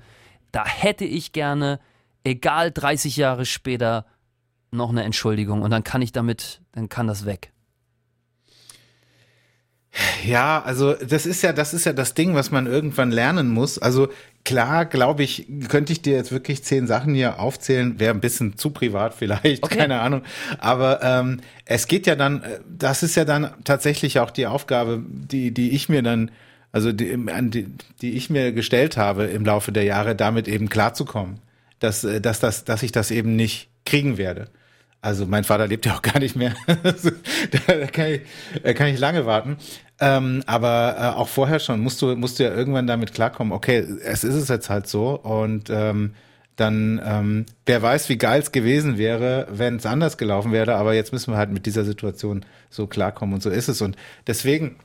Da 0.51 0.65
hätte 0.65 1.05
ich 1.05 1.31
gerne, 1.31 1.79
egal 2.23 2.71
30 2.71 3.17
Jahre 3.17 3.45
später, 3.45 4.05
noch 4.69 4.89
eine 4.89 5.03
Entschuldigung 5.03 5.63
und 5.63 5.71
dann 5.71 5.83
kann 5.83 6.01
ich 6.01 6.11
damit, 6.11 6.61
dann 6.73 6.89
kann 6.89 7.07
das 7.07 7.25
weg. 7.25 7.51
Ja, 10.25 10.61
also 10.63 10.93
das 10.93 11.25
ist 11.25 11.43
ja, 11.43 11.53
das 11.53 11.73
ist 11.73 11.85
ja 11.85 11.93
das 11.93 12.13
Ding, 12.15 12.33
was 12.33 12.49
man 12.49 12.65
irgendwann 12.65 13.11
lernen 13.11 13.49
muss. 13.49 13.77
Also 13.77 14.07
klar, 14.43 14.85
glaube 14.85 15.21
ich, 15.23 15.45
könnte 15.69 15.93
ich 15.93 16.01
dir 16.01 16.15
jetzt 16.15 16.31
wirklich 16.31 16.63
zehn 16.63 16.87
Sachen 16.87 17.13
hier 17.13 17.39
aufzählen, 17.39 17.99
wäre 17.99 18.13
ein 18.13 18.19
bisschen 18.21 18.57
zu 18.57 18.71
privat 18.71 19.13
vielleicht, 19.13 19.63
Okay. 19.63 19.77
keine 19.77 19.99
Ahnung. 19.99 20.23
Aber 20.57 21.03
ähm, 21.03 21.41
es 21.65 21.87
geht 21.87 22.07
ja 22.07 22.15
dann, 22.15 22.43
das 22.67 23.03
ist 23.03 23.15
ja 23.15 23.23
dann 23.25 23.51
tatsächlich 23.65 24.19
auch 24.19 24.31
die 24.31 24.47
Aufgabe, 24.47 25.03
die, 25.07 25.51
die 25.53 25.71
ich 25.71 25.89
mir 25.89 26.01
dann, 26.01 26.31
also 26.71 26.91
die, 26.91 27.13
an 27.31 27.51
die, 27.51 27.67
die 28.01 28.13
ich 28.13 28.31
mir 28.31 28.51
gestellt 28.51 28.97
habe 28.97 29.25
im 29.25 29.45
Laufe 29.45 29.71
der 29.71 29.83
Jahre, 29.83 30.15
damit 30.15 30.47
eben 30.47 30.69
klarzukommen, 30.69 31.39
dass, 31.79 32.03
äh, 32.03 32.19
dass, 32.19 32.39
das, 32.39 32.63
dass 32.65 32.81
ich 32.81 32.91
das 32.91 33.11
eben 33.11 33.35
nicht 33.35 33.69
kriegen 33.85 34.17
werde. 34.17 34.47
Also 35.01 35.25
mein 35.25 35.43
Vater 35.43 35.67
lebt 35.67 35.85
ja 35.85 35.95
auch 35.95 36.01
gar 36.01 36.17
nicht 36.19 36.35
mehr. 36.37 36.55
Da 37.67 37.87
kann 37.87 38.07
ich, 38.07 38.21
da 38.63 38.73
kann 38.73 38.87
ich 38.87 38.97
lange 38.99 39.25
warten. 39.25 39.57
Ähm, 39.99 40.43
aber 40.47 40.95
äh, 40.97 41.17
auch 41.19 41.27
vorher 41.27 41.59
schon 41.59 41.79
musst 41.79 42.01
du, 42.01 42.15
musst 42.15 42.39
du 42.39 42.43
ja 42.43 42.53
irgendwann 42.53 42.87
damit 42.87 43.13
klarkommen, 43.13 43.53
okay, 43.53 43.85
es 44.03 44.23
ist 44.23 44.33
es 44.35 44.47
jetzt 44.49 44.69
halt 44.69 44.87
so 44.87 45.19
und 45.19 45.69
ähm, 45.69 46.15
dann, 46.55 47.01
ähm, 47.03 47.45
wer 47.65 47.81
weiß, 47.81 48.09
wie 48.09 48.17
geil 48.17 48.41
es 48.41 48.51
gewesen 48.51 48.97
wäre, 48.97 49.47
wenn 49.51 49.77
es 49.77 49.85
anders 49.85 50.17
gelaufen 50.17 50.51
wäre, 50.51 50.75
aber 50.75 50.93
jetzt 50.93 51.11
müssen 51.13 51.31
wir 51.33 51.37
halt 51.37 51.51
mit 51.51 51.65
dieser 51.65 51.83
Situation 51.83 52.45
so 52.69 52.85
klarkommen 52.87 53.35
und 53.35 53.41
so 53.41 53.49
ist 53.49 53.67
es. 53.69 53.81
Und 53.81 53.95
deswegen, 54.27 54.75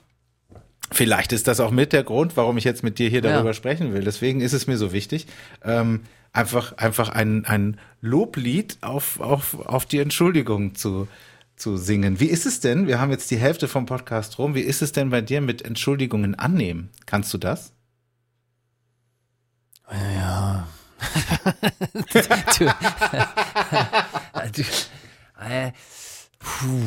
Vielleicht 0.91 1.33
ist 1.33 1.47
das 1.49 1.61
auch 1.61 1.71
mit 1.71 1.93
der 1.93 2.03
Grund, 2.03 2.37
warum 2.39 2.57
ich 2.57 2.65
jetzt 2.65 2.83
mit 2.83 2.99
dir 2.99 3.11
hier 3.11 3.23
Ja. 3.23 3.33
darüber 3.33 3.53
sprechen 3.53 3.93
will. 3.93 4.03
Deswegen 4.05 4.41
ist 4.41 4.55
es 4.55 4.67
mir 4.67 4.79
so 4.79 4.93
wichtig, 4.93 5.27
ähm, 5.63 6.01
einfach, 6.33 6.79
einfach 6.79 7.11
ein, 7.11 7.45
ein 7.45 7.79
Loblied 8.01 8.79
auf, 8.81 9.21
auf, 9.21 9.67
auf 9.67 9.85
die 9.85 9.99
Entschuldigung 9.99 10.75
zu, 10.75 11.07
zu 11.59 11.77
singen. 11.77 12.21
Wie 12.21 12.27
ist 12.27 12.47
es 12.47 12.61
denn? 12.61 12.87
Wir 12.87 13.01
haben 13.01 13.11
jetzt 13.11 13.31
die 13.31 13.37
Hälfte 13.37 13.69
vom 13.69 13.87
Podcast 13.87 14.39
rum. 14.39 14.55
Wie 14.55 14.61
ist 14.61 14.83
es 14.83 14.93
denn 14.93 15.11
bei 15.11 15.21
dir 15.21 15.41
mit 15.41 15.63
Entschuldigungen 15.63 16.35
annehmen? 16.35 16.91
Kannst 17.07 17.33
du 17.35 17.39
das? 17.39 17.73
Ja. 19.91 20.67
du, 22.59 22.65
du, 24.53 24.63
äh, 25.41 25.73
puh. 26.39 26.83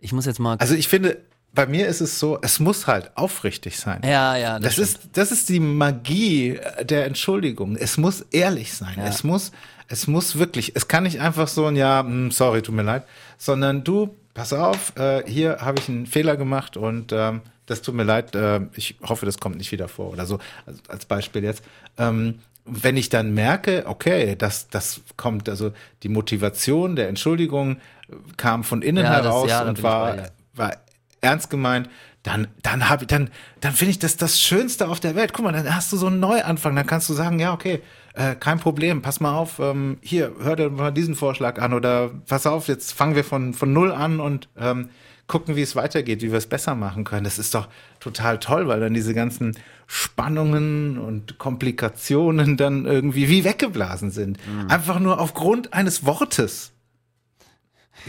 Ich 0.00 0.12
muss 0.12 0.26
jetzt 0.26 0.38
mal. 0.38 0.56
Also 0.58 0.74
ich 0.74 0.88
finde, 0.88 1.18
bei 1.54 1.66
mir 1.66 1.86
ist 1.88 2.00
es 2.00 2.18
so, 2.18 2.38
es 2.42 2.60
muss 2.60 2.86
halt 2.86 3.16
aufrichtig 3.16 3.78
sein. 3.78 4.02
ja, 4.04 4.36
ja, 4.36 4.58
Das 4.58 4.74
stimmt. 4.74 4.88
ist, 4.88 5.00
das 5.12 5.32
ist 5.32 5.48
die 5.48 5.60
Magie 5.60 6.58
der 6.82 7.06
Entschuldigung. 7.06 7.76
Es 7.76 7.96
muss 7.96 8.22
ehrlich 8.30 8.72
sein. 8.74 8.94
Ja. 8.96 9.06
Es 9.06 9.24
muss, 9.24 9.52
es 9.92 10.06
muss 10.06 10.38
wirklich, 10.38 10.72
es 10.74 10.88
kann 10.88 11.02
nicht 11.02 11.20
einfach 11.20 11.48
so 11.48 11.66
ein 11.66 11.76
Ja, 11.76 12.00
hm, 12.00 12.30
sorry, 12.30 12.62
tut 12.62 12.74
mir 12.74 12.82
leid, 12.82 13.04
sondern 13.36 13.84
du, 13.84 14.16
pass 14.32 14.52
auf, 14.54 14.94
äh, 14.96 15.22
hier 15.30 15.58
habe 15.60 15.78
ich 15.78 15.88
einen 15.88 16.06
Fehler 16.06 16.36
gemacht 16.38 16.76
und 16.78 17.12
ähm, 17.12 17.42
das 17.66 17.82
tut 17.82 17.94
mir 17.94 18.04
leid, 18.04 18.34
äh, 18.34 18.60
ich 18.74 18.96
hoffe, 19.02 19.26
das 19.26 19.38
kommt 19.38 19.56
nicht 19.58 19.70
wieder 19.70 19.88
vor 19.88 20.10
oder 20.10 20.24
so, 20.26 20.38
also 20.66 20.80
als 20.88 21.04
Beispiel 21.04 21.44
jetzt. 21.44 21.62
Ähm, 21.98 22.38
wenn 22.64 22.96
ich 22.96 23.08
dann 23.10 23.34
merke, 23.34 23.84
okay, 23.86 24.34
das, 24.36 24.68
das 24.68 25.00
kommt, 25.16 25.48
also 25.48 25.72
die 26.04 26.08
Motivation 26.08 26.96
der 26.96 27.08
Entschuldigung 27.08 27.76
äh, 28.08 28.14
kam 28.38 28.64
von 28.64 28.80
innen 28.82 29.04
Ja, 29.04 29.16
das- 29.16 29.24
heraus 29.26 29.50
ja, 29.50 29.58
da 29.58 29.64
bin 29.64 29.68
und 29.76 29.82
war, 29.82 30.16
bei 30.16 30.30
war 30.54 30.72
ernst 31.20 31.50
gemeint, 31.50 31.90
dann, 32.22 32.46
dann 32.62 32.88
habe 32.88 33.02
ich, 33.04 33.08
dann, 33.08 33.30
dann 33.60 33.72
finde 33.72 33.90
ich 33.90 33.98
das 33.98 34.16
das 34.16 34.40
Schönste 34.40 34.88
auf 34.88 35.00
der 35.00 35.16
Welt. 35.16 35.32
Guck 35.34 35.44
mal, 35.44 35.52
dann 35.52 35.74
hast 35.74 35.92
du 35.92 35.96
so 35.96 36.06
einen 36.06 36.20
Neuanfang, 36.20 36.74
dann 36.76 36.86
kannst 36.86 37.08
du 37.08 37.14
sagen, 37.14 37.38
ja, 37.40 37.52
okay, 37.52 37.82
äh, 38.14 38.34
kein 38.34 38.58
Problem, 38.58 39.02
pass 39.02 39.20
mal 39.20 39.34
auf, 39.34 39.58
ähm, 39.58 39.98
hier, 40.02 40.32
hör 40.40 40.56
dir 40.56 40.70
mal 40.70 40.90
diesen 40.90 41.14
Vorschlag 41.14 41.60
an 41.60 41.72
oder 41.72 42.10
pass 42.26 42.46
auf, 42.46 42.68
jetzt 42.68 42.92
fangen 42.92 43.16
wir 43.16 43.24
von, 43.24 43.54
von 43.54 43.72
null 43.72 43.92
an 43.92 44.20
und 44.20 44.48
ähm, 44.58 44.90
gucken, 45.26 45.56
wie 45.56 45.62
es 45.62 45.76
weitergeht, 45.76 46.20
wie 46.20 46.30
wir 46.30 46.38
es 46.38 46.46
besser 46.46 46.74
machen 46.74 47.04
können. 47.04 47.24
Das 47.24 47.38
ist 47.38 47.54
doch 47.54 47.68
total 48.00 48.38
toll, 48.38 48.68
weil 48.68 48.80
dann 48.80 48.92
diese 48.92 49.14
ganzen 49.14 49.56
Spannungen 49.86 50.98
und 50.98 51.38
Komplikationen 51.38 52.56
dann 52.58 52.84
irgendwie 52.84 53.28
wie 53.28 53.44
weggeblasen 53.44 54.10
sind. 54.10 54.38
Einfach 54.68 54.98
nur 54.98 55.20
aufgrund 55.20 55.72
eines 55.72 56.04
Wortes. 56.04 56.72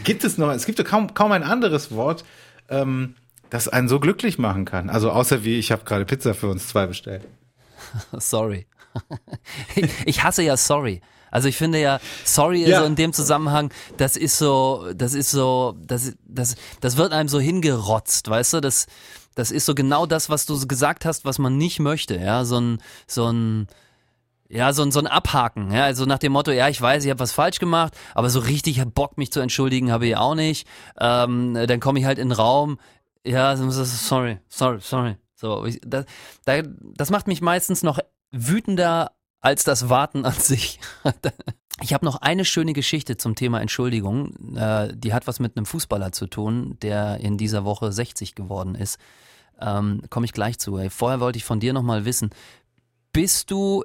Gibt 0.02 0.24
es 0.24 0.38
noch, 0.38 0.50
es 0.50 0.66
gibt 0.66 0.78
ja 0.78 0.84
kaum, 0.84 1.14
kaum 1.14 1.32
ein 1.32 1.42
anderes 1.44 1.92
Wort, 1.92 2.24
ähm, 2.68 3.14
das 3.50 3.68
einen 3.68 3.88
so 3.88 4.00
glücklich 4.00 4.38
machen 4.38 4.64
kann. 4.64 4.90
Also 4.90 5.10
außer 5.10 5.44
wie, 5.44 5.58
ich 5.58 5.70
habe 5.70 5.84
gerade 5.84 6.04
Pizza 6.04 6.34
für 6.34 6.48
uns 6.48 6.68
zwei 6.68 6.86
bestellt. 6.86 7.22
Sorry. 8.18 8.66
Ich- 9.76 9.90
ich 10.06 10.22
hasse 10.24 10.42
ja 10.42 10.56
sorry. 10.56 11.00
Also 11.30 11.48
ich 11.48 11.56
finde 11.56 11.80
ja, 11.80 11.98
sorry 12.24 12.64
Ja. 12.68 12.80
so 12.80 12.86
in 12.86 12.94
dem 12.94 13.12
Zusammenhang, 13.12 13.72
das 13.96 14.16
ist 14.16 14.38
so, 14.38 14.86
das 14.94 15.14
ist 15.14 15.30
so, 15.32 15.74
das, 15.84 16.12
das, 16.24 16.54
das 16.80 16.96
wird 16.96 17.12
einem 17.12 17.28
so 17.28 17.40
hingerotzt, 17.40 18.28
weißt 18.30 18.52
du? 18.54 18.60
Das, 18.60 18.86
das 19.34 19.50
ist 19.50 19.66
so 19.66 19.74
genau 19.74 20.06
das, 20.06 20.30
was 20.30 20.46
du 20.46 20.64
gesagt 20.68 21.04
hast, 21.04 21.24
was 21.24 21.40
man 21.40 21.56
nicht 21.56 21.80
möchte, 21.80 22.14
ja, 22.16 22.44
so 22.44 22.60
ein, 22.60 22.78
so 23.08 23.26
ein, 23.32 23.66
ja, 24.48 24.72
so 24.72 24.82
ein, 24.82 24.92
so 24.92 25.00
ein 25.00 25.08
Abhaken, 25.08 25.72
ja, 25.72 25.82
also 25.82 26.04
nach 26.04 26.18
dem 26.20 26.30
Motto, 26.30 26.52
ja, 26.52 26.68
ich 26.68 26.80
weiß, 26.80 27.02
ich 27.04 27.10
habe 27.10 27.18
was 27.18 27.32
falsch 27.32 27.58
gemacht, 27.58 27.94
aber 28.14 28.30
so 28.30 28.38
richtig 28.38 28.80
Bock, 28.94 29.18
mich 29.18 29.32
zu 29.32 29.40
entschuldigen, 29.40 29.90
habe 29.90 30.06
ich 30.06 30.16
auch 30.16 30.36
nicht. 30.36 30.68
Ähm, 31.00 31.54
dann 31.66 31.80
komme 31.80 31.98
ich 31.98 32.04
halt 32.04 32.20
in 32.20 32.28
den 32.28 32.36
Raum, 32.36 32.78
ja, 33.26 33.56
so- 33.56 33.68
so- 33.70 33.82
sorry, 33.84 34.38
sorry, 34.48 34.78
sorry. 34.80 35.16
So, 35.34 35.64
ich, 35.66 35.80
das, 35.84 36.04
da, 36.44 36.62
das 36.62 37.10
macht 37.10 37.26
mich 37.26 37.42
meistens 37.42 37.82
noch 37.82 37.98
wütender 38.34 39.12
als 39.40 39.64
das 39.64 39.88
Warten 39.88 40.24
an 40.24 40.32
sich. 40.32 40.80
Ich 41.82 41.92
habe 41.92 42.04
noch 42.04 42.22
eine 42.22 42.44
schöne 42.44 42.72
Geschichte 42.72 43.16
zum 43.16 43.34
Thema 43.34 43.60
Entschuldigung. 43.60 44.54
Äh, 44.54 44.92
die 44.94 45.12
hat 45.12 45.26
was 45.26 45.40
mit 45.40 45.56
einem 45.56 45.66
Fußballer 45.66 46.12
zu 46.12 46.28
tun, 46.28 46.78
der 46.82 47.18
in 47.18 47.36
dieser 47.36 47.64
Woche 47.64 47.90
60 47.90 48.36
geworden 48.36 48.76
ist. 48.76 48.96
Ähm, 49.60 50.02
Komme 50.08 50.24
ich 50.24 50.32
gleich 50.32 50.60
zu. 50.60 50.78
Vorher 50.88 51.18
wollte 51.18 51.36
ich 51.36 51.44
von 51.44 51.58
dir 51.58 51.72
nochmal 51.72 52.04
wissen, 52.04 52.30
bist 53.12 53.50
du 53.50 53.84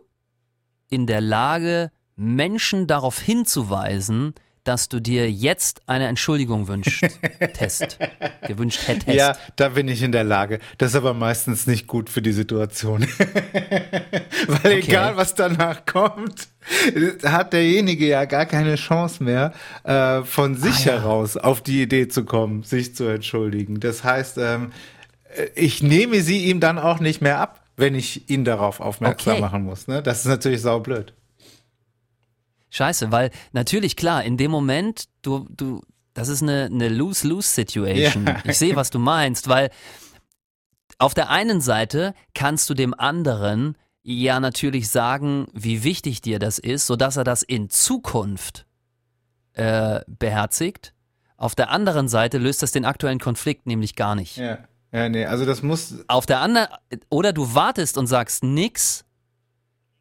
in 0.88 1.08
der 1.08 1.20
Lage, 1.20 1.92
Menschen 2.16 2.86
darauf 2.86 3.20
hinzuweisen, 3.20 4.36
dass 4.64 4.90
du 4.90 5.00
dir 5.00 5.32
jetzt 5.32 5.82
eine 5.88 6.08
Entschuldigung 6.08 6.68
wünschst, 6.68 7.04
Test, 7.54 7.98
gewünscht 8.48 8.88
hättest? 8.88 9.08
Ja, 9.16 9.36
da 9.56 9.70
bin 9.70 9.88
ich 9.88 10.02
in 10.04 10.12
der 10.12 10.24
Lage. 10.24 10.60
Das 10.78 10.92
ist 10.92 10.96
aber 10.96 11.14
meistens 11.14 11.66
nicht 11.68 11.88
gut 11.88 12.10
für 12.10 12.22
die 12.22 12.32
Situation. 12.34 13.08
Weil 14.48 14.72
egal, 14.80 15.18
was 15.18 15.36
danach 15.36 15.86
kommt, 15.86 16.48
hat 17.24 17.54
derjenige 17.54 18.08
ja 18.08 18.26
gar 18.26 18.46
keine 18.46 18.76
Chance 18.76 19.24
mehr, 19.24 19.54
äh, 19.84 20.24
von 20.24 20.56
sich 20.56 20.86
Ah, 20.88 20.92
ja. 20.96 21.02
heraus 21.02 21.38
auf 21.38 21.62
die 21.62 21.82
Idee 21.82 22.08
zu 22.08 22.26
kommen, 22.26 22.64
sich 22.64 22.96
zu 22.96 23.06
entschuldigen. 23.06 23.80
Das 23.80 24.04
heißt, 24.04 24.38
ähm, 24.38 24.72
ich 25.56 25.82
nehme 25.84 26.22
sie 26.22 26.46
ihm 26.46 26.60
dann 26.60 26.78
auch 26.80 27.00
nicht 27.00 27.22
mehr 27.22 27.40
ab, 27.40 27.62
wenn 27.78 27.96
ich 27.96 28.30
ihn 28.30 28.44
darauf 28.46 28.80
aufmerksam 28.82 29.34
Okay. 29.34 29.42
machen 29.42 29.64
muss. 29.64 29.88
Ne? 29.88 30.02
Das 30.04 30.20
ist 30.20 30.26
natürlich 30.26 30.62
saublöd. 30.62 31.14
Scheiße, 32.70 33.12
weil 33.12 33.32
natürlich 33.52 33.96
klar, 33.96 34.24
in 34.24 34.38
dem 34.38 34.52
Moment, 34.52 35.06
du, 35.22 35.48
du, 35.50 35.82
das 36.14 36.28
ist 36.28 36.44
eine, 36.44 36.66
eine 36.66 36.90
Lose-Lose-Situation. 36.90 38.26
Ja. 38.26 38.42
Ich 38.44 38.58
sehe, 38.58 38.76
was 38.76 38.90
du 38.90 39.00
meinst, 39.00 39.48
weil 39.48 39.70
auf 40.98 41.14
der 41.14 41.30
einen 41.30 41.62
Seite 41.62 42.14
kannst 42.34 42.70
du 42.70 42.74
dem 42.74 42.94
anderen 42.94 43.76
ja 44.04 44.40
natürlich 44.40 44.90
sagen, 44.90 45.48
wie 45.54 45.84
wichtig 45.84 46.22
dir 46.22 46.40
das 46.40 46.60
ist, 46.60 46.88
sodass 46.88 47.18
er 47.18 47.24
das 47.24 47.42
in 47.42 47.70
Zukunft 47.70 48.66
äh, 49.54 50.02
beherzigt. 50.08 50.94
Auf 51.38 51.56
der 51.56 51.70
anderen 51.70 52.08
Seite 52.08 52.38
löst 52.38 52.62
das 52.62 52.72
den 52.72 52.86
aktuellen 52.86 53.20
Konflikt 53.20 53.66
nämlich 53.66 53.96
gar 53.96 54.16
nicht. 54.16 54.38
Ja. 54.38 54.60
Ja, 54.92 55.08
nee, 55.08 55.26
also 55.26 55.46
das 55.46 55.62
muss, 55.62 56.04
Auf 56.08 56.26
der 56.26 56.40
anderen, 56.40 56.68
oder 57.10 57.32
du 57.32 57.54
wartest 57.54 57.98
und 57.98 58.08
sagst 58.08 58.44
nix, 58.44 59.06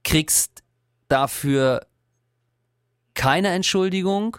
kriegst 0.02 0.62
dafür 1.08 1.86
keine 3.18 3.48
Entschuldigung 3.48 4.38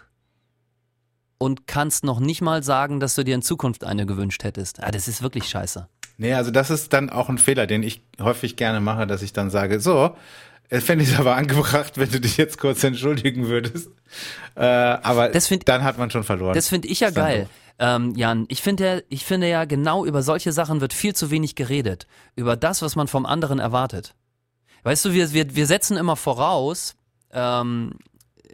und 1.37 1.67
kannst 1.67 2.03
noch 2.03 2.19
nicht 2.19 2.41
mal 2.41 2.63
sagen, 2.63 2.99
dass 2.99 3.15
du 3.15 3.23
dir 3.23 3.35
in 3.35 3.41
Zukunft 3.41 3.83
eine 3.83 4.05
gewünscht 4.05 4.43
hättest. 4.43 4.81
Ah, 4.81 4.91
das 4.91 5.07
ist 5.07 5.21
wirklich 5.21 5.47
scheiße. 5.47 5.87
Nee, 6.17 6.33
also 6.33 6.51
das 6.51 6.69
ist 6.69 6.91
dann 6.91 7.09
auch 7.09 7.29
ein 7.29 7.37
Fehler, 7.37 7.67
den 7.67 7.83
ich 7.83 8.01
häufig 8.19 8.55
gerne 8.55 8.79
mache, 8.81 9.07
dass 9.07 9.21
ich 9.21 9.31
dann 9.31 9.49
sage, 9.49 9.79
so, 9.79 10.15
es 10.69 10.83
fände 10.83 11.03
ich 11.05 11.17
aber 11.19 11.35
angebracht, 11.35 11.97
wenn 11.97 12.09
du 12.11 12.19
dich 12.19 12.37
jetzt 12.37 12.57
kurz 12.57 12.83
entschuldigen 12.83 13.47
würdest. 13.47 13.89
Äh, 14.55 14.63
aber 14.65 15.31
find- 15.39 15.67
dann 15.67 15.83
hat 15.83 15.97
man 15.97 16.09
schon 16.11 16.23
verloren. 16.23 16.55
Das 16.55 16.67
finde 16.67 16.87
ich 16.89 16.99
ja 17.01 17.09
geil. 17.11 17.47
Ähm, 17.81 18.13
Jan, 18.15 18.45
ich 18.49 18.61
finde, 18.61 18.85
ja- 18.97 19.01
ich 19.07 19.23
finde 19.25 19.47
ja 19.47 19.63
genau 19.63 20.05
über 20.05 20.21
solche 20.21 20.51
Sachen 20.51 20.81
wird 20.81 20.93
viel 20.93 21.15
zu 21.15 21.31
wenig 21.31 21.55
geredet. 21.55 22.07
Über 22.35 22.57
das, 22.57 22.81
was 22.81 22.97
man 22.97 23.07
vom 23.07 23.25
anderen 23.25 23.59
erwartet. 23.59 24.15
Weißt 24.83 25.05
du, 25.05 25.13
wir, 25.13 25.31
wir, 25.31 25.55
wir 25.55 25.67
setzen 25.67 25.95
immer 25.95 26.17
voraus, 26.17 26.95
ähm, 27.31 27.93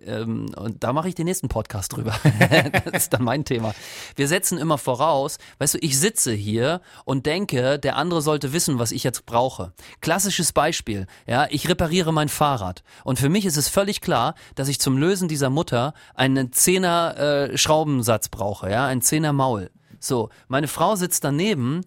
ähm, 0.04 0.48
und 0.56 0.84
da 0.84 0.94
mache 0.94 1.08
ich 1.08 1.16
den 1.16 1.26
nächsten 1.26 1.48
Podcast 1.48 1.96
drüber. 1.96 2.16
das 2.86 3.04
ist 3.04 3.14
dann 3.14 3.24
mein 3.24 3.46
Thema. 3.46 3.74
Wir 4.16 4.28
setzen 4.28 4.58
immer 4.58 4.78
voraus, 4.78 5.38
weißt 5.60 5.76
du, 5.76 5.78
ich 5.82 6.00
sitze 6.00 6.34
hier 6.34 6.82
und 7.06 7.26
denke, 7.26 7.80
der 7.80 7.98
andere 7.98 8.22
sollte 8.22 8.54
wissen, 8.54 8.80
was 8.80 8.92
ich 8.92 9.04
jetzt 9.04 9.26
brauche. 9.26 9.74
Klassisches 10.02 10.54
Beispiel, 10.54 11.08
ja, 11.28 11.48
ich 11.50 11.70
repariere 11.70 12.14
mein 12.14 12.30
Fahrrad 12.30 12.84
und 13.04 13.20
für 13.20 13.30
mich 13.30 13.46
ist 13.46 13.58
es 13.58 13.68
völlig 13.68 14.02
klar, 14.02 14.36
dass 14.56 14.68
ich 14.68 14.80
zum 14.80 14.98
Lösen 14.98 15.28
dieser 15.28 15.50
Mutter 15.50 15.94
einen 16.14 16.52
Zehner 16.52 17.18
äh, 17.18 17.58
Schraubensatz 17.58 18.30
brauche, 18.30 18.70
ja, 18.70 18.86
ein 18.86 19.02
Zehner 19.02 19.34
Maul. 19.34 19.72
So, 20.00 20.30
meine 20.48 20.68
Frau 20.68 20.96
sitzt 20.96 21.24
daneben 21.24 21.82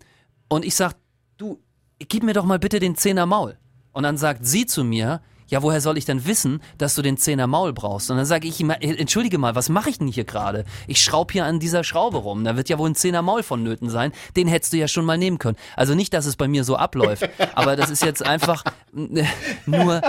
und 0.49 0.65
ich 0.65 0.75
sag, 0.75 0.95
du, 1.37 1.61
gib 1.99 2.23
mir 2.23 2.35
doch 2.35 2.45
mal 2.45 2.59
bitte 2.59 2.81
den 2.81 2.97
Zehner 2.97 3.27
Maul. 3.27 3.59
Und 3.93 4.03
dann 4.03 4.17
sagt 4.17 4.47
sie 4.47 4.67
zu 4.67 4.85
mir, 4.85 5.21
ja, 5.49 5.63
woher 5.63 5.81
soll 5.81 5.99
ich 5.99 6.05
denn 6.05 6.27
wissen, 6.27 6.61
dass 6.77 6.95
du 6.95 7.03
den 7.03 7.17
Zehner 7.17 7.47
Maul 7.47 7.73
brauchst? 7.73 8.11
Und 8.11 8.19
dann 8.19 8.27
sage 8.27 8.47
ich 8.47 8.61
ihm, 8.61 8.71
äh, 8.71 8.77
entschuldige 8.81 9.39
mal, 9.39 9.55
was 9.55 9.69
mache 9.69 9.91
ich 9.91 9.99
denn 9.99 10.09
hier 10.09 10.25
gerade? 10.25 10.65
Ich 10.87 11.03
schraube 11.03 11.33
hier 11.33 11.45
an 11.45 11.59
dieser 11.59 11.85
Schraube 11.85 12.19
rum. 12.19 12.45
Da 12.45 12.57
wird 12.57 12.69
ja 12.69 12.79
wohl 12.79 12.91
ein 12.91 12.95
Zehner 12.95 13.23
Maul 13.23 13.43
vonnöten 13.43 13.91
sein. 13.91 14.13
Den 14.37 14.47
hättest 14.47 14.73
du 14.73 14.77
ja 14.77 14.89
schon 14.89 15.05
mal 15.05 15.19
nehmen 15.19 15.39
können. 15.39 15.57
Also 15.77 15.95
nicht, 15.95 16.13
dass 16.13 16.27
es 16.27 16.37
bei 16.37 16.49
mir 16.49 16.65
so 16.65 16.77
abläuft, 16.77 17.29
aber 17.55 17.77
das 17.77 17.91
ist 17.91 18.03
jetzt 18.03 18.25
einfach 18.25 18.65
äh, 18.95 19.25
nur, 19.67 20.03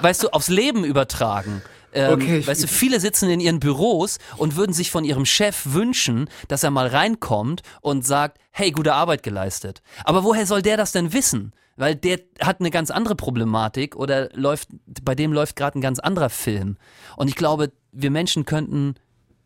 weißt 0.00 0.24
du, 0.24 0.28
aufs 0.28 0.48
Leben 0.48 0.84
übertragen. 0.84 1.62
Ähm, 1.92 2.14
Okay, 2.14 2.46
weißt 2.46 2.64
du, 2.64 2.68
viele 2.68 3.00
sitzen 3.00 3.30
in 3.30 3.40
ihren 3.40 3.60
Büros 3.60 4.18
und 4.36 4.56
würden 4.56 4.72
sich 4.72 4.90
von 4.90 5.04
ihrem 5.04 5.24
Chef 5.24 5.62
wünschen, 5.64 6.28
dass 6.48 6.62
er 6.62 6.70
mal 6.70 6.88
reinkommt 6.88 7.62
und 7.80 8.04
sagt, 8.04 8.38
hey, 8.50 8.70
gute 8.70 8.94
Arbeit 8.94 9.22
geleistet. 9.22 9.80
Aber 10.04 10.24
woher 10.24 10.46
soll 10.46 10.60
der 10.62 10.76
das 10.76 10.92
denn 10.92 11.12
wissen? 11.12 11.52
Weil 11.76 11.94
der 11.94 12.20
hat 12.40 12.60
eine 12.60 12.70
ganz 12.70 12.90
andere 12.90 13.14
Problematik 13.14 13.96
oder 13.96 14.30
läuft, 14.32 14.68
bei 15.02 15.14
dem 15.14 15.32
läuft 15.32 15.56
gerade 15.56 15.78
ein 15.78 15.82
ganz 15.82 15.98
anderer 15.98 16.30
Film. 16.30 16.76
Und 17.16 17.28
ich 17.28 17.36
glaube, 17.36 17.72
wir 17.92 18.10
Menschen 18.10 18.44
könnten 18.44 18.94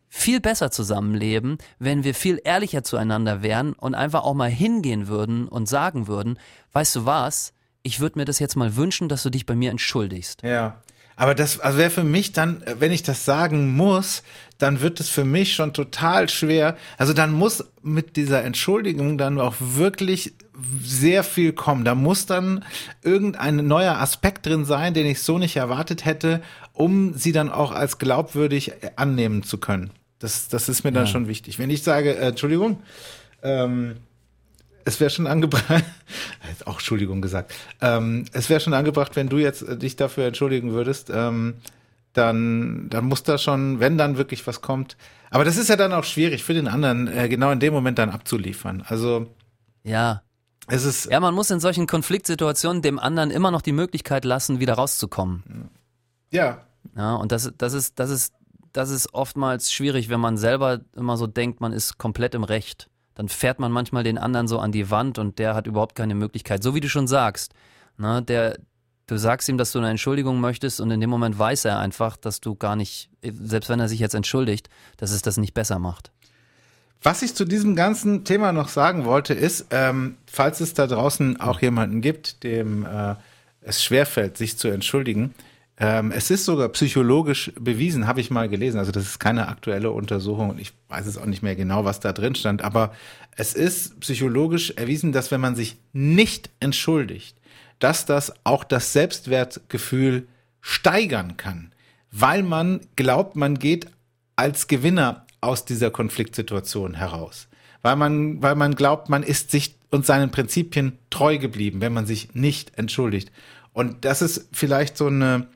viel 0.07 0.41
besser 0.41 0.71
zusammenleben, 0.71 1.57
wenn 1.79 2.03
wir 2.03 2.13
viel 2.13 2.41
ehrlicher 2.43 2.83
zueinander 2.83 3.41
wären 3.41 3.73
und 3.73 3.95
einfach 3.95 4.23
auch 4.23 4.33
mal 4.33 4.49
hingehen 4.49 5.07
würden 5.07 5.47
und 5.47 5.69
sagen 5.69 6.07
würden, 6.07 6.37
weißt 6.73 6.97
du 6.97 7.05
was, 7.05 7.53
ich 7.81 7.99
würde 7.99 8.19
mir 8.19 8.25
das 8.25 8.39
jetzt 8.39 8.55
mal 8.55 8.75
wünschen, 8.75 9.07
dass 9.09 9.23
du 9.23 9.29
dich 9.29 9.45
bei 9.45 9.55
mir 9.55 9.71
entschuldigst. 9.71 10.43
Ja. 10.43 10.81
Aber 11.15 11.35
das 11.35 11.59
also 11.59 11.77
wäre 11.77 11.89
für 11.89 12.03
mich 12.03 12.31
dann, 12.31 12.63
wenn 12.79 12.91
ich 12.91 13.03
das 13.03 13.25
sagen 13.25 13.75
muss, 13.75 14.23
dann 14.57 14.81
wird 14.81 14.99
es 14.99 15.07
für 15.07 15.23
mich 15.23 15.53
schon 15.53 15.73
total 15.73 16.29
schwer. 16.29 16.77
Also 16.97 17.13
dann 17.13 17.31
muss 17.31 17.63
mit 17.81 18.15
dieser 18.15 18.43
Entschuldigung 18.43 19.17
dann 19.17 19.39
auch 19.39 19.55
wirklich 19.59 20.33
sehr 20.83 21.23
viel 21.23 21.53
kommen. 21.53 21.85
Da 21.85 21.95
muss 21.95 22.25
dann 22.25 22.63
irgendein 23.03 23.67
neuer 23.67 23.97
Aspekt 23.97 24.45
drin 24.45 24.65
sein, 24.65 24.93
den 24.93 25.05
ich 25.05 25.21
so 25.21 25.37
nicht 25.37 25.55
erwartet 25.55 26.05
hätte, 26.05 26.41
um 26.73 27.13
sie 27.13 27.31
dann 27.31 27.49
auch 27.49 27.71
als 27.71 27.97
glaubwürdig 27.97 28.73
annehmen 28.95 29.43
zu 29.43 29.57
können. 29.57 29.91
Das, 30.19 30.49
das 30.49 30.69
ist 30.69 30.83
mir 30.83 30.91
dann 30.91 31.07
schon 31.07 31.27
wichtig. 31.27 31.57
Wenn 31.57 31.71
ich 31.71 31.81
sage, 31.81 32.15
äh, 32.15 32.27
Entschuldigung, 32.27 32.81
ähm, 33.41 33.97
es 34.85 34.99
wäre 34.99 35.09
schon 35.09 35.27
angebracht, 35.27 35.83
auch 36.65 36.75
Entschuldigung 36.75 37.21
gesagt, 37.21 37.53
ähm, 37.81 38.25
es 38.31 38.49
wäre 38.49 38.59
schon 38.59 38.73
angebracht, 38.73 39.15
wenn 39.15 39.29
du 39.29 39.37
jetzt 39.37 39.63
äh, 39.63 39.77
dich 39.77 39.95
dafür 39.95 40.25
entschuldigen 40.27 40.71
würdest, 40.73 41.11
ähm, 41.13 41.55
dann, 42.13 42.87
dann 42.89 43.05
muss 43.05 43.23
da 43.23 43.37
schon, 43.37 43.79
wenn 43.79 43.97
dann 43.97 44.17
wirklich 44.17 44.45
was 44.45 44.61
kommt. 44.61 44.97
Aber 45.29 45.45
das 45.45 45.57
ist 45.57 45.69
ja 45.69 45.75
dann 45.75 45.93
auch 45.93 46.03
schwierig 46.03 46.43
für 46.43 46.53
den 46.53 46.67
anderen, 46.67 47.07
äh, 47.07 47.29
genau 47.29 47.51
in 47.51 47.59
dem 47.59 47.73
Moment 47.73 47.97
dann 47.97 48.09
abzuliefern. 48.09 48.83
Also 48.85 49.27
Ja, 49.83 50.21
es 50.67 50.85
ist, 50.85 51.05
Ja, 51.05 51.19
man 51.19 51.33
muss 51.33 51.49
in 51.49 51.59
solchen 51.59 51.87
Konfliktsituationen 51.87 52.81
dem 52.81 52.99
anderen 52.99 53.31
immer 53.31 53.51
noch 53.51 53.61
die 53.61 53.71
Möglichkeit 53.71 54.25
lassen, 54.25 54.59
wieder 54.59 54.73
rauszukommen. 54.75 55.69
ja, 56.31 56.65
Ja, 56.95 57.15
und 57.15 57.31
das, 57.31 57.51
das 57.57 57.73
ist, 57.73 57.99
das 57.99 58.09
ist, 58.09 58.33
das 58.73 58.89
ist 58.89 59.13
oftmals 59.13 59.71
schwierig, 59.71 60.09
wenn 60.09 60.19
man 60.19 60.37
selber 60.37 60.81
immer 60.95 61.17
so 61.17 61.27
denkt, 61.27 61.61
man 61.61 61.73
ist 61.73 61.97
komplett 61.97 62.35
im 62.35 62.43
Recht. 62.43 62.89
Dann 63.15 63.27
fährt 63.27 63.59
man 63.59 63.71
manchmal 63.71 64.03
den 64.03 64.17
anderen 64.17 64.47
so 64.47 64.59
an 64.59 64.71
die 64.71 64.89
Wand 64.89 65.19
und 65.19 65.37
der 65.39 65.53
hat 65.53 65.67
überhaupt 65.67 65.95
keine 65.95 66.15
Möglichkeit. 66.15 66.63
So 66.63 66.73
wie 66.73 66.79
du 66.79 66.89
schon 66.89 67.07
sagst. 67.07 67.53
Ne, 67.97 68.21
der, 68.23 68.57
du 69.07 69.17
sagst 69.17 69.49
ihm, 69.49 69.57
dass 69.57 69.73
du 69.73 69.79
eine 69.79 69.89
Entschuldigung 69.89 70.39
möchtest 70.39 70.79
und 70.79 70.89
in 70.91 71.01
dem 71.01 71.09
Moment 71.09 71.37
weiß 71.37 71.65
er 71.65 71.79
einfach, 71.79 72.15
dass 72.15 72.39
du 72.39 72.55
gar 72.55 72.75
nicht, 72.75 73.09
selbst 73.21 73.69
wenn 73.69 73.79
er 73.79 73.89
sich 73.89 73.99
jetzt 73.99 74.15
entschuldigt, 74.15 74.69
dass 74.97 75.11
es 75.11 75.21
das 75.21 75.37
nicht 75.37 75.53
besser 75.53 75.77
macht. 75.77 76.11
Was 77.03 77.23
ich 77.23 77.33
zu 77.33 77.45
diesem 77.45 77.75
ganzen 77.75 78.25
Thema 78.25 78.51
noch 78.51 78.67
sagen 78.67 79.05
wollte, 79.05 79.33
ist, 79.33 79.67
ähm, 79.71 80.17
falls 80.27 80.59
es 80.59 80.75
da 80.75 80.85
draußen 80.85 81.39
auch 81.39 81.59
jemanden 81.59 82.01
gibt, 82.01 82.43
dem 82.43 82.85
äh, 82.85 83.15
es 83.61 83.83
schwerfällt, 83.83 84.37
sich 84.37 84.57
zu 84.57 84.67
entschuldigen, 84.67 85.33
ähm, 85.77 86.11
es 86.11 86.29
ist 86.29 86.45
sogar 86.45 86.69
psychologisch 86.69 87.51
bewiesen, 87.59 88.05
habe 88.05 88.21
ich 88.21 88.29
mal 88.29 88.47
gelesen. 88.47 88.77
Also 88.77 88.91
das 88.91 89.03
ist 89.03 89.19
keine 89.19 89.47
aktuelle 89.47 89.89
Untersuchung 89.89 90.51
und 90.51 90.59
ich 90.59 90.73
weiß 90.89 91.07
es 91.07 91.17
auch 91.17 91.25
nicht 91.25 91.41
mehr 91.41 91.55
genau, 91.55 91.85
was 91.85 91.99
da 91.99 92.13
drin 92.13 92.35
stand, 92.35 92.61
aber 92.61 92.93
es 93.35 93.55
ist 93.55 93.99
psychologisch 94.01 94.71
erwiesen, 94.75 95.11
dass 95.11 95.31
wenn 95.31 95.41
man 95.41 95.55
sich 95.55 95.77
nicht 95.93 96.51
entschuldigt, 96.59 97.35
dass 97.79 98.05
das 98.05 98.31
auch 98.43 98.63
das 98.63 98.93
Selbstwertgefühl 98.93 100.27
steigern 100.61 101.35
kann, 101.35 101.71
weil 102.11 102.43
man 102.43 102.81
glaubt, 102.95 103.35
man 103.35 103.57
geht 103.57 103.87
als 104.35 104.67
Gewinner 104.67 105.25
aus 105.41 105.65
dieser 105.65 105.91
Konfliktsituation 105.91 106.93
heraus. 106.93 107.47
Weil 107.81 107.95
man, 107.95 108.41
weil 108.41 108.55
man 108.55 108.75
glaubt, 108.75 109.09
man 109.09 109.23
ist 109.23 109.51
sich 109.51 109.75
und 109.89 110.05
seinen 110.05 110.31
Prinzipien 110.31 110.97
treu 111.09 111.37
geblieben, 111.37 111.81
wenn 111.81 111.93
man 111.93 112.05
sich 112.05 112.33
nicht 112.33 112.77
entschuldigt. 112.77 113.31
Und 113.73 114.05
das 114.05 114.21
ist 114.21 114.47
vielleicht 114.53 114.97
so 114.97 115.07
eine 115.07 115.47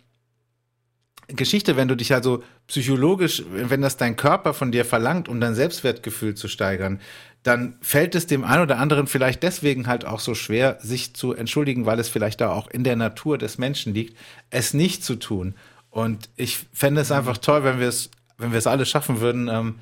Geschichte, 1.27 1.75
wenn 1.75 1.87
du 1.87 1.95
dich 1.95 2.13
also 2.13 2.43
psychologisch, 2.67 3.43
wenn 3.49 3.81
das 3.81 3.97
dein 3.97 4.15
Körper 4.15 4.53
von 4.53 4.71
dir 4.71 4.85
verlangt, 4.85 5.27
um 5.27 5.39
dein 5.39 5.55
Selbstwertgefühl 5.55 6.35
zu 6.35 6.47
steigern, 6.47 6.99
dann 7.43 7.77
fällt 7.81 8.15
es 8.15 8.27
dem 8.27 8.43
einen 8.43 8.63
oder 8.63 8.79
anderen 8.79 9.07
vielleicht 9.07 9.43
deswegen 9.43 9.87
halt 9.87 10.05
auch 10.05 10.19
so 10.19 10.33
schwer, 10.33 10.77
sich 10.81 11.13
zu 11.13 11.33
entschuldigen, 11.33 11.85
weil 11.85 11.99
es 11.99 12.09
vielleicht 12.09 12.41
da 12.41 12.51
auch 12.51 12.67
in 12.67 12.83
der 12.83 12.95
Natur 12.95 13.37
des 13.37 13.57
Menschen 13.57 13.93
liegt, 13.93 14.17
es 14.49 14.73
nicht 14.73 15.03
zu 15.03 15.15
tun. 15.15 15.55
Und 15.89 16.29
ich 16.35 16.65
fände 16.73 17.01
es 17.01 17.11
einfach 17.11 17.37
toll, 17.37 17.63
wenn 17.63 17.79
wir 17.79 17.87
es, 17.87 18.09
wenn 18.37 18.51
wir 18.51 18.57
es 18.57 18.67
alle 18.67 18.85
schaffen 18.85 19.19
würden, 19.21 19.47
ähm, 19.47 19.79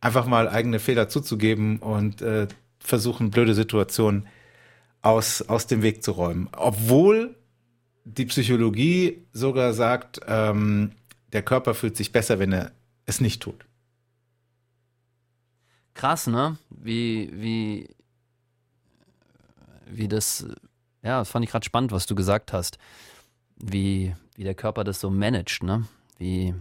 einfach 0.00 0.26
mal 0.26 0.48
eigene 0.48 0.78
Fehler 0.78 1.08
zuzugeben 1.08 1.78
und 1.78 2.22
äh, 2.22 2.46
versuchen, 2.78 3.30
blöde 3.30 3.54
Situationen 3.54 4.26
aus, 5.02 5.42
aus 5.42 5.66
dem 5.66 5.82
Weg 5.82 6.02
zu 6.02 6.12
räumen. 6.12 6.48
Obwohl 6.56 7.36
die 8.04 8.26
Psychologie 8.26 9.26
sogar 9.32 9.72
sagt, 9.72 10.20
ähm, 10.26 10.92
der 11.32 11.42
Körper 11.42 11.74
fühlt 11.74 11.96
sich 11.96 12.12
besser, 12.12 12.38
wenn 12.38 12.52
er 12.52 12.72
es 13.06 13.20
nicht 13.20 13.42
tut. 13.42 13.64
Krass, 15.94 16.26
ne? 16.26 16.58
Wie, 16.70 17.30
wie, 17.32 17.88
wie 19.86 20.08
das, 20.08 20.46
ja, 21.02 21.18
das 21.20 21.30
fand 21.30 21.44
ich 21.44 21.50
gerade 21.50 21.64
spannend, 21.64 21.92
was 21.92 22.06
du 22.06 22.14
gesagt 22.14 22.52
hast. 22.52 22.78
Wie, 23.56 24.14
wie 24.34 24.44
der 24.44 24.54
Körper 24.54 24.84
das 24.84 25.00
so 25.00 25.10
managt, 25.10 25.62
ne? 25.62 25.86
Wie 26.18 26.54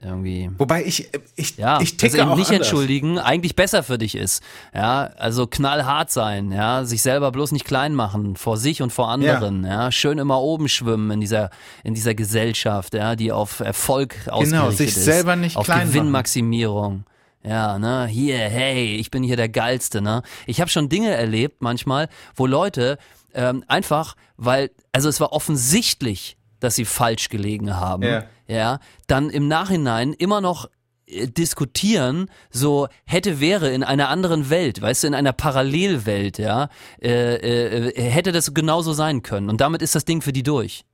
irgendwie. 0.00 0.50
Wobei 0.58 0.84
ich, 0.84 1.08
ich, 1.36 1.56
Ja, 1.56 1.80
ich 1.80 1.96
das 1.96 2.10
ticke 2.10 2.22
eben 2.22 2.30
auch 2.30 2.36
nicht 2.36 2.50
anders. 2.50 2.68
entschuldigen 2.68 3.18
eigentlich 3.18 3.56
besser 3.56 3.82
für 3.82 3.98
dich 3.98 4.14
ist. 4.14 4.42
Ja, 4.74 5.10
also 5.18 5.46
knallhart 5.46 6.10
sein, 6.10 6.52
ja, 6.52 6.84
sich 6.84 7.02
selber 7.02 7.32
bloß 7.32 7.52
nicht 7.52 7.64
klein 7.64 7.94
machen 7.94 8.36
vor 8.36 8.56
sich 8.56 8.80
und 8.82 8.92
vor 8.92 9.08
anderen, 9.08 9.64
ja, 9.64 9.90
schön 9.90 10.18
immer 10.18 10.40
oben 10.40 10.68
schwimmen 10.68 11.10
in 11.10 11.20
dieser 11.20 11.50
in 11.84 11.94
dieser 11.94 12.14
Gesellschaft, 12.14 12.94
ja, 12.94 13.16
die 13.16 13.32
auf 13.32 13.60
Erfolg 13.60 14.14
ausgerichtet 14.28 14.50
Genau, 14.52 14.70
sich 14.70 14.88
ist, 14.96 15.04
selber 15.04 15.36
nicht 15.36 15.56
auf 15.56 15.64
klein 15.64 15.78
machen. 15.80 15.88
Gewinnmaximierung. 15.92 17.04
Ja, 17.44 17.78
ne, 17.78 18.06
hier, 18.06 18.36
hey, 18.38 18.96
ich 18.96 19.10
bin 19.10 19.22
hier 19.22 19.36
der 19.36 19.48
geilste, 19.48 20.00
ne? 20.00 20.22
Ich 20.46 20.60
habe 20.60 20.70
schon 20.70 20.88
Dinge 20.88 21.10
erlebt 21.10 21.62
manchmal, 21.62 22.08
wo 22.34 22.46
Leute 22.46 22.98
ähm, 23.32 23.64
einfach, 23.68 24.16
weil 24.36 24.70
also 24.92 25.08
es 25.08 25.20
war 25.20 25.32
offensichtlich, 25.32 26.36
dass 26.60 26.74
sie 26.74 26.84
falsch 26.84 27.28
gelegen 27.28 27.76
haben 27.76 28.02
Ja. 28.02 28.24
Ja, 28.48 28.80
dann 29.06 29.30
im 29.30 29.46
Nachhinein 29.46 30.12
immer 30.12 30.40
noch 30.40 30.68
äh, 31.06 31.28
diskutieren, 31.28 32.30
so 32.50 32.88
hätte 33.04 33.40
wäre 33.40 33.70
in 33.70 33.84
einer 33.84 34.08
anderen 34.08 34.50
Welt, 34.50 34.80
weißt 34.80 35.04
du, 35.04 35.08
in 35.08 35.14
einer 35.14 35.32
Parallelwelt, 35.32 36.38
ja, 36.38 36.68
äh, 37.00 37.88
äh, 37.88 38.10
hätte 38.10 38.32
das 38.32 38.52
genauso 38.54 38.92
sein 38.92 39.22
können. 39.22 39.48
Und 39.48 39.60
damit 39.60 39.82
ist 39.82 39.94
das 39.94 40.04
Ding 40.04 40.22
für 40.22 40.32
die 40.32 40.42
durch. 40.42 40.84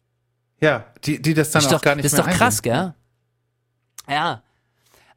Ja, 0.60 0.84
die, 1.04 1.20
die 1.22 1.34
das 1.34 1.50
dann 1.52 1.62
ist 1.62 1.68
auch 1.68 1.72
doch, 1.72 1.82
gar 1.82 1.94
nicht 1.94 2.04
das 2.04 2.12
ist 2.12 2.18
doch 2.18 2.26
krass, 2.26 2.58
einsehen. 2.58 2.94
gell? 4.06 4.14
Ja. 4.16 4.42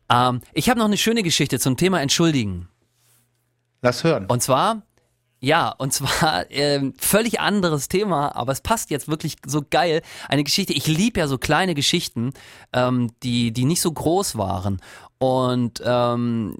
Ähm, 0.09 0.41
ich 0.53 0.69
habe 0.69 0.79
noch 0.79 0.87
eine 0.87 0.97
schöne 0.97 1.23
Geschichte 1.23 1.59
zum 1.59 1.75
Thema 1.75 2.01
Entschuldigen. 2.01 2.67
Lass 3.81 4.03
hören. 4.03 4.25
Und 4.25 4.41
zwar, 4.41 4.83
ja, 5.39 5.69
und 5.69 5.93
zwar 5.93 6.49
ähm, 6.49 6.93
völlig 6.97 7.39
anderes 7.39 7.87
Thema, 7.89 8.35
aber 8.35 8.51
es 8.51 8.61
passt 8.61 8.89
jetzt 8.89 9.07
wirklich 9.07 9.35
so 9.45 9.63
geil. 9.69 10.01
Eine 10.27 10.43
Geschichte, 10.43 10.73
ich 10.73 10.87
liebe 10.87 11.19
ja 11.19 11.27
so 11.27 11.37
kleine 11.37 11.75
Geschichten, 11.75 12.33
ähm, 12.73 13.11
die, 13.23 13.51
die 13.51 13.65
nicht 13.65 13.81
so 13.81 13.91
groß 13.91 14.37
waren. 14.37 14.81
Und 15.19 15.81
ähm, 15.85 16.57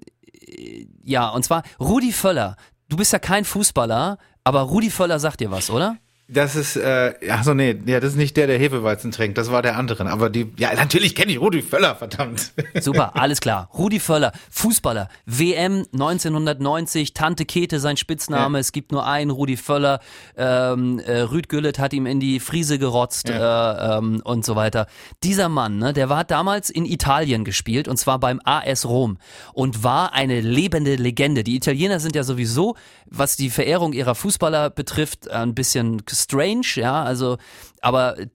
ja, 1.03 1.29
und 1.29 1.43
zwar 1.43 1.63
Rudi 1.79 2.11
Völler. 2.11 2.55
Du 2.89 2.97
bist 2.97 3.11
ja 3.13 3.19
kein 3.19 3.45
Fußballer, 3.45 4.17
aber 4.43 4.61
Rudi 4.61 4.89
Völler 4.89 5.19
sagt 5.19 5.41
dir 5.41 5.51
was, 5.51 5.69
oder? 5.69 5.97
Das 6.29 6.57
ist, 6.57 6.75
äh, 6.75 7.13
ach 7.31 7.45
so, 7.45 7.53
nee, 7.53 7.73
ja, 7.85 8.01
das 8.01 8.11
ist 8.11 8.17
nicht 8.17 8.35
der, 8.35 8.47
der 8.47 8.59
Hefeweizen 8.59 9.11
trinkt, 9.11 9.37
das 9.37 9.49
war 9.49 9.61
der 9.61 9.77
andere. 9.77 10.09
Aber 10.11 10.29
die, 10.29 10.51
ja, 10.57 10.73
natürlich 10.73 11.15
kenne 11.15 11.31
ich 11.31 11.39
Rudi 11.39 11.61
Völler, 11.61 11.95
verdammt. 11.95 12.51
Super, 12.81 13.15
alles 13.15 13.39
klar. 13.39 13.69
Rudi 13.73 14.01
Völler, 14.01 14.33
Fußballer, 14.51 15.07
WM 15.25 15.85
1990, 15.93 17.13
Tante 17.13 17.45
Kete 17.45 17.79
sein 17.79 17.95
Spitzname, 17.95 18.57
Ja. 18.57 18.59
es 18.59 18.73
gibt 18.73 18.91
nur 18.91 19.05
einen 19.07 19.31
Rudi 19.31 19.55
Völler, 19.55 20.01
ähm, 20.35 20.99
äh, 20.99 21.19
Rüd 21.21 21.47
Güllet 21.47 21.79
hat 21.79 21.93
ihm 21.93 22.05
in 22.05 22.19
die 22.19 22.41
Friese 22.41 22.77
gerotzt 22.77 23.29
äh, 23.29 23.33
ähm, 23.37 24.21
und 24.25 24.43
so 24.45 24.57
weiter. 24.57 24.87
Dieser 25.23 25.47
Mann, 25.47 25.77
ne, 25.77 25.93
der 25.93 26.09
war 26.09 26.25
damals 26.25 26.69
in 26.69 26.85
Italien 26.85 27.45
gespielt 27.45 27.87
und 27.87 27.95
zwar 27.95 28.19
beim 28.19 28.41
AS 28.43 28.85
Rom 28.85 29.17
und 29.53 29.83
war 29.83 30.13
eine 30.13 30.41
lebende 30.41 30.95
Legende. 30.95 31.45
Die 31.45 31.55
Italiener 31.55 32.01
sind 32.01 32.15
ja 32.17 32.23
sowieso, 32.23 32.75
was 33.05 33.37
die 33.37 33.49
Verehrung 33.49 33.93
ihrer 33.93 34.13
Fußballer 34.15 34.69
betrifft, 34.69 35.31
ein 35.31 35.55
bisschen 35.55 36.05
strange, 36.23 36.67
ja, 36.75 37.03
also, 37.03 37.37
aber 37.81 38.17
äh, 38.19 38.27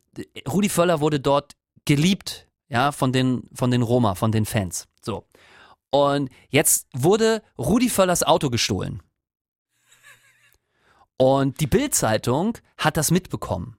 Rudi 0.49 0.68
Völler 0.68 1.01
wurde 1.01 1.21
dort 1.21 1.53
geliebt, 1.85 2.49
ja, 2.68 2.92
von 2.92 3.12
den, 3.12 3.49
von 3.55 3.71
den 3.71 3.83
Roma, 3.83 4.14
von 4.14 4.33
den 4.33 4.47
Fans. 4.47 4.88
So. 5.01 5.27
Und 5.90 6.31
jetzt 6.49 6.88
wurde 6.95 7.42
Rudi 7.59 7.90
Völlers 7.90 8.23
Auto 8.23 8.49
gestohlen. 8.51 9.03
Und 11.18 11.61
die 11.61 11.66
Bild-Zeitung 11.66 12.59
hat 12.79 12.97
das 12.97 13.11
mitbekommen. 13.11 13.77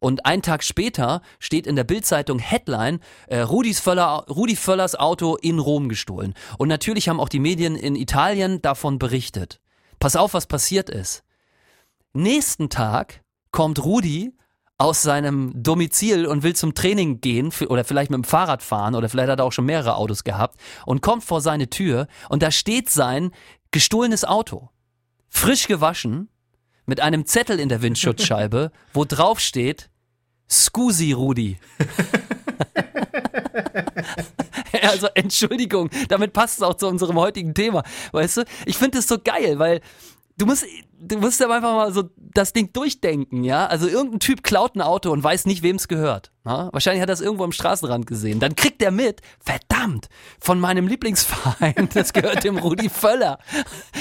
Und 0.00 0.24
einen 0.24 0.42
Tag 0.42 0.64
später 0.64 1.20
steht 1.38 1.66
in 1.66 1.76
der 1.76 1.84
Bild-Zeitung 1.84 2.38
Headline, 2.38 3.00
äh, 3.26 3.40
Rudis 3.40 3.78
Völler, 3.80 4.24
Rudi 4.28 4.56
Völlers 4.56 4.96
Auto 4.96 5.36
in 5.36 5.58
Rom 5.58 5.90
gestohlen. 5.90 6.34
Und 6.56 6.68
natürlich 6.68 7.08
haben 7.08 7.20
auch 7.20 7.28
die 7.28 7.38
Medien 7.38 7.76
in 7.76 7.94
Italien 7.94 8.62
davon 8.62 8.98
berichtet. 8.98 9.60
Pass 9.98 10.16
auf, 10.16 10.32
was 10.32 10.46
passiert 10.46 10.88
ist. 10.88 11.22
Nächsten 12.14 12.70
Tag 12.70 13.19
kommt 13.50 13.84
Rudi 13.84 14.32
aus 14.78 15.02
seinem 15.02 15.52
Domizil 15.54 16.26
und 16.26 16.42
will 16.42 16.56
zum 16.56 16.74
Training 16.74 17.20
gehen 17.20 17.52
oder 17.68 17.84
vielleicht 17.84 18.10
mit 18.10 18.16
dem 18.16 18.24
Fahrrad 18.24 18.62
fahren 18.62 18.94
oder 18.94 19.10
vielleicht 19.10 19.30
hat 19.30 19.38
er 19.38 19.44
auch 19.44 19.52
schon 19.52 19.66
mehrere 19.66 19.96
Autos 19.96 20.24
gehabt 20.24 20.58
und 20.86 21.02
kommt 21.02 21.22
vor 21.22 21.42
seine 21.42 21.68
Tür 21.68 22.06
und 22.30 22.42
da 22.42 22.50
steht 22.50 22.88
sein 22.88 23.30
gestohlenes 23.72 24.24
Auto. 24.24 24.70
Frisch 25.28 25.68
gewaschen, 25.68 26.30
mit 26.86 27.00
einem 27.00 27.26
Zettel 27.26 27.60
in 27.60 27.68
der 27.68 27.82
Windschutzscheibe, 27.82 28.72
wo 28.94 29.04
drauf 29.04 29.38
steht, 29.38 29.90
Scusi 30.48 31.12
Rudi. 31.12 31.58
also 34.82 35.08
Entschuldigung, 35.14 35.90
damit 36.08 36.32
passt 36.32 36.58
es 36.58 36.62
auch 36.62 36.74
zu 36.74 36.88
unserem 36.88 37.16
heutigen 37.16 37.54
Thema. 37.54 37.82
Weißt 38.12 38.38
du, 38.38 38.44
ich 38.66 38.76
finde 38.76 38.98
es 38.98 39.08
so 39.08 39.18
geil, 39.22 39.58
weil 39.58 39.80
du 40.40 40.46
musst, 40.46 40.64
du 40.98 41.18
musst 41.18 41.42
aber 41.42 41.56
einfach 41.56 41.74
mal 41.74 41.92
so 41.92 42.04
das 42.16 42.52
Ding 42.52 42.72
durchdenken, 42.72 43.44
ja. 43.44 43.66
Also 43.66 43.88
irgendein 43.88 44.20
Typ 44.20 44.42
klaut 44.42 44.74
ein 44.74 44.80
Auto 44.80 45.10
und 45.10 45.22
weiß 45.22 45.46
nicht, 45.46 45.62
wem 45.62 45.76
es 45.76 45.88
gehört. 45.88 46.30
Ja? 46.46 46.70
Wahrscheinlich 46.72 47.02
hat 47.02 47.10
er 47.10 47.12
es 47.12 47.20
irgendwo 47.20 47.44
am 47.44 47.52
Straßenrand 47.52 48.06
gesehen. 48.06 48.40
Dann 48.40 48.54
kriegt 48.54 48.80
er 48.82 48.90
mit, 48.90 49.20
verdammt, 49.40 50.08
von 50.40 50.58
meinem 50.58 50.86
Lieblingsverein, 50.86 51.88
das 51.94 52.12
gehört 52.12 52.44
dem 52.44 52.56
Rudi 52.56 52.88
Völler. 52.88 53.38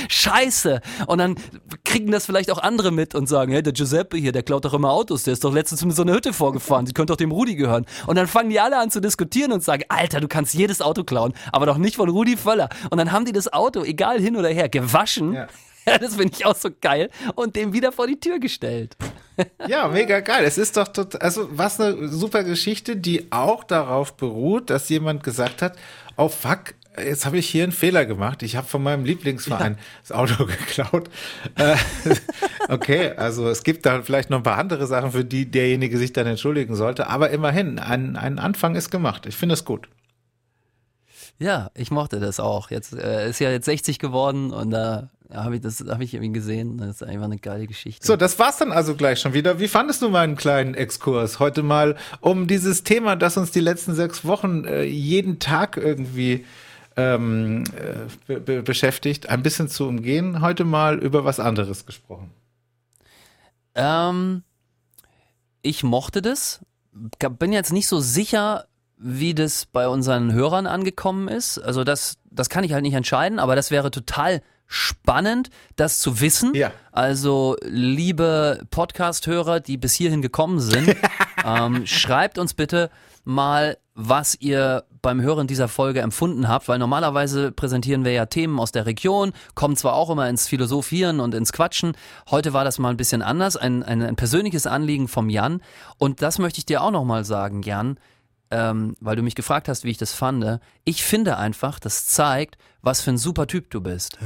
Scheiße. 0.08 0.80
Und 1.08 1.18
dann 1.18 1.36
kriegen 1.84 2.12
das 2.12 2.26
vielleicht 2.26 2.52
auch 2.52 2.60
andere 2.60 2.92
mit 2.92 3.16
und 3.16 3.28
sagen, 3.28 3.52
hey, 3.52 3.62
der 3.62 3.74
Giuseppe 3.74 4.18
hier, 4.18 4.32
der 4.32 4.44
klaut 4.44 4.64
doch 4.64 4.74
immer 4.74 4.92
Autos, 4.92 5.24
der 5.24 5.34
ist 5.34 5.44
doch 5.44 5.54
letztens 5.54 5.84
mit 5.84 5.96
so 5.96 6.04
einer 6.04 6.14
Hütte 6.14 6.32
vorgefahren, 6.32 6.86
sie 6.86 6.94
könnte 6.94 7.12
doch 7.12 7.18
dem 7.18 7.32
Rudi 7.32 7.56
gehören. 7.56 7.86
Und 8.08 8.16
dann 8.16 8.28
fangen 8.28 8.50
die 8.50 8.60
alle 8.60 8.78
an 8.78 8.92
zu 8.92 9.02
diskutieren 9.02 9.52
und 9.52 9.64
sagen, 9.64 9.84
Alter, 9.90 10.22
du 10.22 10.28
kannst 10.28 10.54
jedes 10.54 10.82
Auto 10.82 11.04
klauen, 11.04 11.34
aber 11.52 11.66
doch 11.66 11.78
nicht 11.78 11.98
von 11.98 12.08
Rudi 12.08 12.38
Völler. 12.38 12.70
Und 12.90 12.98
dann 12.98 13.12
haben 13.12 13.26
die 13.26 13.34
das 13.34 13.52
Auto, 13.52 13.84
egal 13.84 14.22
hin 14.22 14.38
oder 14.38 14.50
her, 14.50 14.70
gewaschen. 14.70 15.34
Ja. 15.34 15.48
Ja, 15.90 15.98
das 16.00 16.16
finde 16.16 16.34
ich 16.38 16.46
auch 16.46 16.56
so 16.56 16.70
geil. 16.80 17.10
Und 17.36 17.56
dem 17.56 17.74
wieder 17.74 17.92
vor 17.92 18.08
die 18.08 18.20
Tür 18.20 18.40
gestellt. 18.40 18.96
Ja, 19.68 19.88
mega 19.88 20.20
geil. 20.20 20.44
Es 20.46 20.58
ist 20.58 20.78
doch 20.78 20.88
total, 20.90 21.22
also 21.22 21.48
was 21.52 21.80
eine 21.80 22.10
super 22.10 22.44
Geschichte, 22.44 22.98
die 22.98 23.32
auch 23.32 23.64
darauf 23.64 24.16
beruht, 24.18 24.70
dass 24.70 24.90
jemand 24.90 25.24
gesagt 25.24 25.62
hat, 25.62 25.78
oh 26.18 26.28
fuck, 26.28 26.74
jetzt 26.98 27.26
habe 27.26 27.38
ich 27.38 27.50
hier 27.50 27.64
einen 27.64 27.72
Fehler 27.72 28.06
gemacht. 28.06 28.44
Ich 28.44 28.56
habe 28.56 28.68
von 28.68 28.84
meinem 28.84 29.06
Lieblingsverein 29.06 29.78
das 30.02 30.12
Auto 30.12 30.46
geklaut. 30.46 31.10
Äh, 31.56 31.76
okay, 32.70 33.12
also 33.16 33.48
es 33.48 33.64
gibt 33.64 33.86
da 33.86 34.02
vielleicht 34.02 34.30
noch 34.30 34.38
ein 34.38 34.44
paar 34.44 34.58
andere 34.58 34.88
Sachen, 34.88 35.12
für 35.12 35.24
die 35.24 35.50
derjenige 35.50 35.98
sich 35.98 36.14
dann 36.14 36.28
entschuldigen 36.28 36.76
sollte. 36.76 37.08
Aber 37.08 37.30
immerhin, 37.30 37.80
ein, 37.80 38.18
ein 38.18 38.40
Anfang 38.40 38.76
ist 38.76 38.90
gemacht. 38.90 39.26
Ich 39.26 39.38
finde 39.38 39.54
es 39.54 39.66
gut. 39.66 39.88
Ja, 41.38 41.72
ich 41.74 41.90
mochte 41.90 42.20
das 42.20 42.42
auch. 42.42 42.70
Jetzt 42.70 42.94
äh, 42.94 43.30
ist 43.30 43.40
ja 43.40 43.50
jetzt 43.50 43.66
60 43.66 44.00
geworden 44.00 44.52
und 44.52 44.72
da 44.72 45.10
habe 45.32 45.56
ich 45.56 45.62
das 45.62 45.84
habe 45.88 46.04
ich 46.04 46.14
irgendwie 46.14 46.34
gesehen. 46.34 46.78
Das 46.78 46.90
ist 46.90 47.04
einfach 47.04 47.26
eine 47.26 47.38
geile 47.38 47.68
Geschichte. 47.68 48.06
So, 48.06 48.16
das 48.16 48.40
war's 48.40 48.58
dann 48.58 48.72
also 48.72 48.96
gleich 48.96 49.20
schon 49.20 49.34
wieder. 49.34 49.60
Wie 49.60 49.68
fandest 49.68 50.02
du 50.02 50.10
meinen 50.10 50.36
kleinen 50.36 50.74
Exkurs 50.74 51.40
heute 51.40 51.62
mal 51.64 51.96
um 52.22 52.48
dieses 52.48 52.84
Thema, 52.84 53.16
das 53.16 53.38
uns 53.38 53.52
die 53.52 53.60
letzten 53.60 53.94
sechs 53.94 54.26
Wochen 54.26 54.66
äh, 54.66 54.84
jeden 54.84 55.40
Tag 55.40 55.78
irgendwie 55.78 56.46
ähm, 56.98 57.64
äh, 57.76 58.08
be 58.28 58.40
be 58.40 58.64
beschäftigt, 58.64 59.30
ein 59.30 59.44
bisschen 59.44 59.68
zu 59.68 59.88
umgehen? 59.88 60.42
Heute 60.42 60.66
mal 60.66 60.98
über 60.98 61.26
was 61.26 61.40
anderes 61.40 61.86
gesprochen. 61.86 62.32
Ähm, 63.76 64.44
ich 65.62 65.84
mochte 65.84 66.22
das. 66.22 66.62
Bin 66.92 67.54
jetzt 67.54 67.72
nicht 67.72 67.88
so 67.88 68.00
sicher, 68.00 68.66
wie 68.98 69.34
das 69.34 69.66
bei 69.68 69.88
unseren 69.88 70.34
Hörern 70.34 70.66
angekommen 70.68 71.28
ist. 71.28 71.60
Also 71.60 71.84
das, 71.84 72.18
das 72.32 72.50
kann 72.50 72.64
ich 72.64 72.74
halt 72.74 72.82
nicht 72.84 72.96
entscheiden, 72.96 73.40
aber 73.40 73.56
das 73.56 73.70
wäre 73.72 73.92
total 73.92 74.42
spannend, 74.70 75.50
das 75.76 76.00
zu 76.00 76.22
wissen. 76.22 76.54
Ja. 76.54 76.72
Also, 76.92 77.58
liebe 77.64 78.62
Podcast-Hörer, 78.70 79.60
die 79.60 79.78
bis 79.78 79.96
hierhin 79.96 80.22
gekommen 80.22 80.60
sind, 80.60 80.96
ähm, 81.44 81.86
schreibt 81.88 82.38
uns 82.38 82.54
bitte 82.54 82.92
mal, 83.26 83.78
was 83.96 84.36
ihr 84.40 84.86
beim 85.02 85.22
Hören 85.22 85.48
dieser 85.48 85.68
Folge 85.68 86.02
empfunden 86.02 86.48
habt, 86.48 86.68
weil 86.68 86.78
normalerweise 86.78 87.52
präsentieren 87.52 88.06
wir 88.06 88.12
ja 88.12 88.28
Themen 88.28 88.60
aus 88.60 88.72
der 88.72 88.86
Region, 88.86 89.34
kommen 89.56 89.76
zwar 89.76 89.94
auch 89.94 90.10
immer 90.10 90.30
ins 90.30 90.48
Philosophieren 90.48 91.20
und 91.20 91.34
ins 91.34 91.52
Quatschen. 91.52 91.94
Heute 92.30 92.54
war 92.54 92.64
das 92.64 92.80
mal 92.80 92.90
ein 92.90 92.98
bisschen 92.98 93.22
anders, 93.22 93.58
ein, 93.58 93.82
ein, 93.84 94.02
ein 94.02 94.16
persönliches 94.16 94.68
Anliegen 94.68 95.08
vom 95.08 95.30
Jan. 95.30 95.62
Und 95.98 96.22
das 96.22 96.38
möchte 96.38 96.60
ich 96.60 96.66
dir 96.66 96.82
auch 96.82 96.92
nochmal 96.92 97.26
sagen, 97.26 97.64
Jan, 97.64 98.00
ähm, 98.52 98.96
weil 99.00 99.16
du 99.16 99.24
mich 99.24 99.36
gefragt 99.36 99.68
hast, 99.68 99.84
wie 99.84 99.92
ich 99.92 99.98
das 99.98 100.14
fand. 100.14 100.60
Ich 100.86 101.04
finde 101.04 101.38
einfach, 101.38 101.80
das 101.80 102.06
zeigt, 102.06 102.58
was 102.82 103.02
für 103.02 103.12
ein 103.12 103.18
super 103.18 103.48
Typ 103.48 103.70
du 103.70 103.82
bist. 103.82 104.18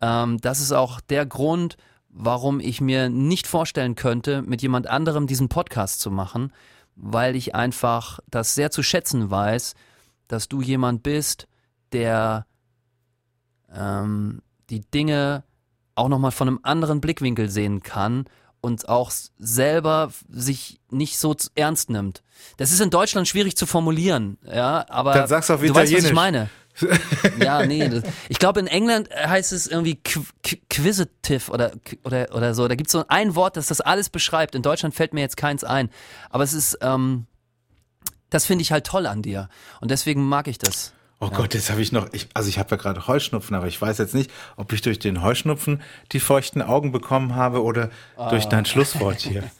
Ähm, 0.00 0.38
das 0.40 0.60
ist 0.60 0.72
auch 0.72 1.00
der 1.00 1.26
Grund, 1.26 1.76
warum 2.08 2.60
ich 2.60 2.80
mir 2.80 3.08
nicht 3.08 3.46
vorstellen 3.46 3.94
könnte, 3.94 4.42
mit 4.42 4.62
jemand 4.62 4.86
anderem 4.86 5.26
diesen 5.26 5.48
Podcast 5.48 6.00
zu 6.00 6.10
machen, 6.10 6.52
weil 6.96 7.36
ich 7.36 7.54
einfach 7.54 8.20
das 8.30 8.54
sehr 8.54 8.70
zu 8.70 8.82
schätzen 8.82 9.30
weiß, 9.30 9.74
dass 10.28 10.48
du 10.48 10.60
jemand 10.60 11.02
bist, 11.02 11.46
der 11.92 12.46
ähm, 13.74 14.42
die 14.70 14.80
Dinge 14.80 15.44
auch 15.94 16.08
nochmal 16.08 16.30
von 16.30 16.48
einem 16.48 16.60
anderen 16.62 17.00
Blickwinkel 17.00 17.48
sehen 17.48 17.82
kann 17.82 18.26
und 18.60 18.88
auch 18.88 19.10
selber 19.38 20.10
sich 20.28 20.80
nicht 20.90 21.18
so 21.18 21.34
ernst 21.54 21.90
nimmt. 21.90 22.22
Das 22.56 22.72
ist 22.72 22.80
in 22.80 22.90
Deutschland 22.90 23.28
schwierig 23.28 23.56
zu 23.56 23.66
formulieren, 23.66 24.38
ja, 24.44 24.84
aber 24.88 25.14
Dann 25.14 25.28
sag's 25.28 25.50
auf 25.50 25.60
du 25.60 25.68
weißt, 25.68 25.74
was 25.76 25.84
ich 25.84 25.90
Italienisch. 25.92 26.14
meine. 26.14 26.50
ja, 27.42 27.66
nee. 27.66 27.88
Das, 27.88 28.04
ich 28.28 28.38
glaube, 28.38 28.60
in 28.60 28.66
England 28.66 29.10
heißt 29.14 29.52
es 29.52 29.66
irgendwie 29.66 29.96
qu 29.96 30.20
qu 30.42 30.56
quisitive 30.68 31.50
oder, 31.50 31.72
oder, 32.04 32.34
oder 32.34 32.54
so. 32.54 32.68
Da 32.68 32.74
gibt 32.74 32.88
es 32.88 32.92
so 32.92 33.04
ein 33.08 33.34
Wort, 33.34 33.56
das 33.56 33.66
das 33.66 33.80
alles 33.80 34.08
beschreibt. 34.08 34.54
In 34.54 34.62
Deutschland 34.62 34.94
fällt 34.94 35.12
mir 35.12 35.20
jetzt 35.20 35.36
keins 35.36 35.64
ein. 35.64 35.90
Aber 36.30 36.44
es 36.44 36.52
ist, 36.52 36.78
ähm, 36.80 37.26
das 38.30 38.46
finde 38.46 38.62
ich 38.62 38.72
halt 38.72 38.86
toll 38.86 39.06
an 39.06 39.22
dir. 39.22 39.48
Und 39.80 39.90
deswegen 39.90 40.28
mag 40.28 40.48
ich 40.48 40.58
das. 40.58 40.92
Oh 41.22 41.28
Gott, 41.28 41.52
jetzt 41.52 41.70
habe 41.70 41.82
ich 41.82 41.92
noch, 41.92 42.08
ich, 42.12 42.28
also 42.32 42.48
ich 42.48 42.58
habe 42.58 42.70
ja 42.70 42.76
gerade 42.78 43.06
Heuschnupfen, 43.06 43.54
aber 43.54 43.66
ich 43.66 43.80
weiß 43.80 43.98
jetzt 43.98 44.14
nicht, 44.14 44.30
ob 44.56 44.72
ich 44.72 44.80
durch 44.80 44.98
den 44.98 45.22
Heuschnupfen 45.22 45.82
die 46.12 46.20
feuchten 46.20 46.62
Augen 46.62 46.92
bekommen 46.92 47.34
habe 47.34 47.62
oder 47.62 47.90
durch 48.30 48.46
dein 48.46 48.64
Schlusswort 48.64 49.20
hier. 49.20 49.44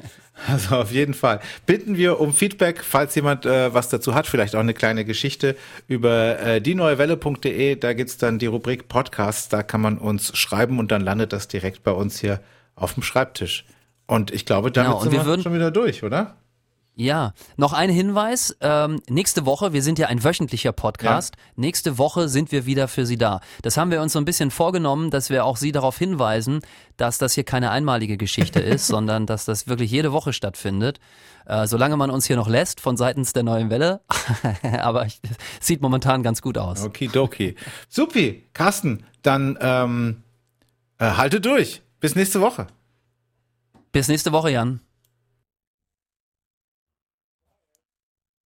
Also 0.48 0.76
auf 0.76 0.90
jeden 0.90 1.12
Fall 1.12 1.40
bitten 1.66 1.98
wir 1.98 2.18
um 2.18 2.32
Feedback, 2.32 2.82
falls 2.82 3.14
jemand 3.14 3.44
äh, 3.44 3.74
was 3.74 3.90
dazu 3.90 4.14
hat, 4.14 4.26
vielleicht 4.26 4.54
auch 4.56 4.60
eine 4.60 4.72
kleine 4.72 5.04
Geschichte 5.04 5.54
über 5.86 6.38
äh, 6.40 6.62
dieneuewelle.de. 6.62 7.76
Da 7.76 7.92
gibt's 7.92 8.16
dann 8.16 8.38
die 8.38 8.46
Rubrik 8.46 8.88
Podcasts, 8.88 9.50
da 9.50 9.62
kann 9.62 9.82
man 9.82 9.98
uns 9.98 10.34
schreiben 10.38 10.78
und 10.78 10.90
dann 10.92 11.02
landet 11.02 11.34
das 11.34 11.46
direkt 11.48 11.82
bei 11.82 11.90
uns 11.90 12.18
hier 12.20 12.40
auf 12.74 12.94
dem 12.94 13.02
Schreibtisch. 13.02 13.66
Und 14.06 14.30
ich 14.30 14.46
glaube, 14.46 14.70
damit 14.70 14.92
Genau, 14.92 15.02
sind 15.02 15.12
wir 15.12 15.18
wir 15.20 15.26
würden- 15.26 15.42
schon 15.42 15.52
wieder 15.52 15.70
durch, 15.70 16.02
oder? 16.04 16.36
Ja, 17.00 17.32
noch 17.56 17.72
ein 17.72 17.88
Hinweis. 17.88 18.54
Ähm, 18.60 19.00
nächste 19.08 19.46
Woche, 19.46 19.72
wir 19.72 19.82
sind 19.82 19.98
ja 19.98 20.08
ein 20.08 20.22
wöchentlicher 20.22 20.72
Podcast. 20.72 21.34
Nächste 21.56 21.96
Woche 21.96 22.28
sind 22.28 22.52
wir 22.52 22.66
wieder 22.66 22.88
für 22.88 23.06
Sie 23.06 23.16
da. 23.16 23.40
Das 23.62 23.78
haben 23.78 23.90
wir 23.90 24.02
uns 24.02 24.12
so 24.12 24.18
ein 24.18 24.26
bisschen 24.26 24.50
vorgenommen, 24.50 25.10
dass 25.10 25.30
wir 25.30 25.46
auch 25.46 25.56
Sie 25.56 25.72
darauf 25.72 25.96
hinweisen, 25.96 26.60
dass 26.98 27.16
das 27.16 27.32
hier 27.32 27.44
keine 27.44 27.70
einmalige 27.70 28.18
Geschichte 28.18 28.60
ist, 28.60 28.86
sondern 28.86 29.24
dass 29.24 29.46
das 29.46 29.66
wirklich 29.66 29.90
jede 29.90 30.12
Woche 30.12 30.34
stattfindet. 30.34 31.00
Äh, 31.46 31.66
solange 31.66 31.96
man 31.96 32.10
uns 32.10 32.26
hier 32.26 32.36
noch 32.36 32.48
lässt 32.48 32.82
von 32.82 32.98
seitens 32.98 33.32
der 33.32 33.44
neuen 33.44 33.70
Welle. 33.70 34.02
Aber 34.82 35.06
es 35.06 35.22
sieht 35.58 35.80
momentan 35.80 36.22
ganz 36.22 36.42
gut 36.42 36.58
aus. 36.58 36.84
Okidoki. 36.84 37.54
Supi, 37.88 38.44
Carsten, 38.52 39.06
dann 39.22 39.56
ähm, 39.62 40.22
äh, 40.98 41.12
halte 41.12 41.40
durch. 41.40 41.80
Bis 41.98 42.14
nächste 42.14 42.42
Woche. 42.42 42.66
Bis 43.90 44.08
nächste 44.08 44.32
Woche, 44.32 44.50
Jan. 44.50 44.80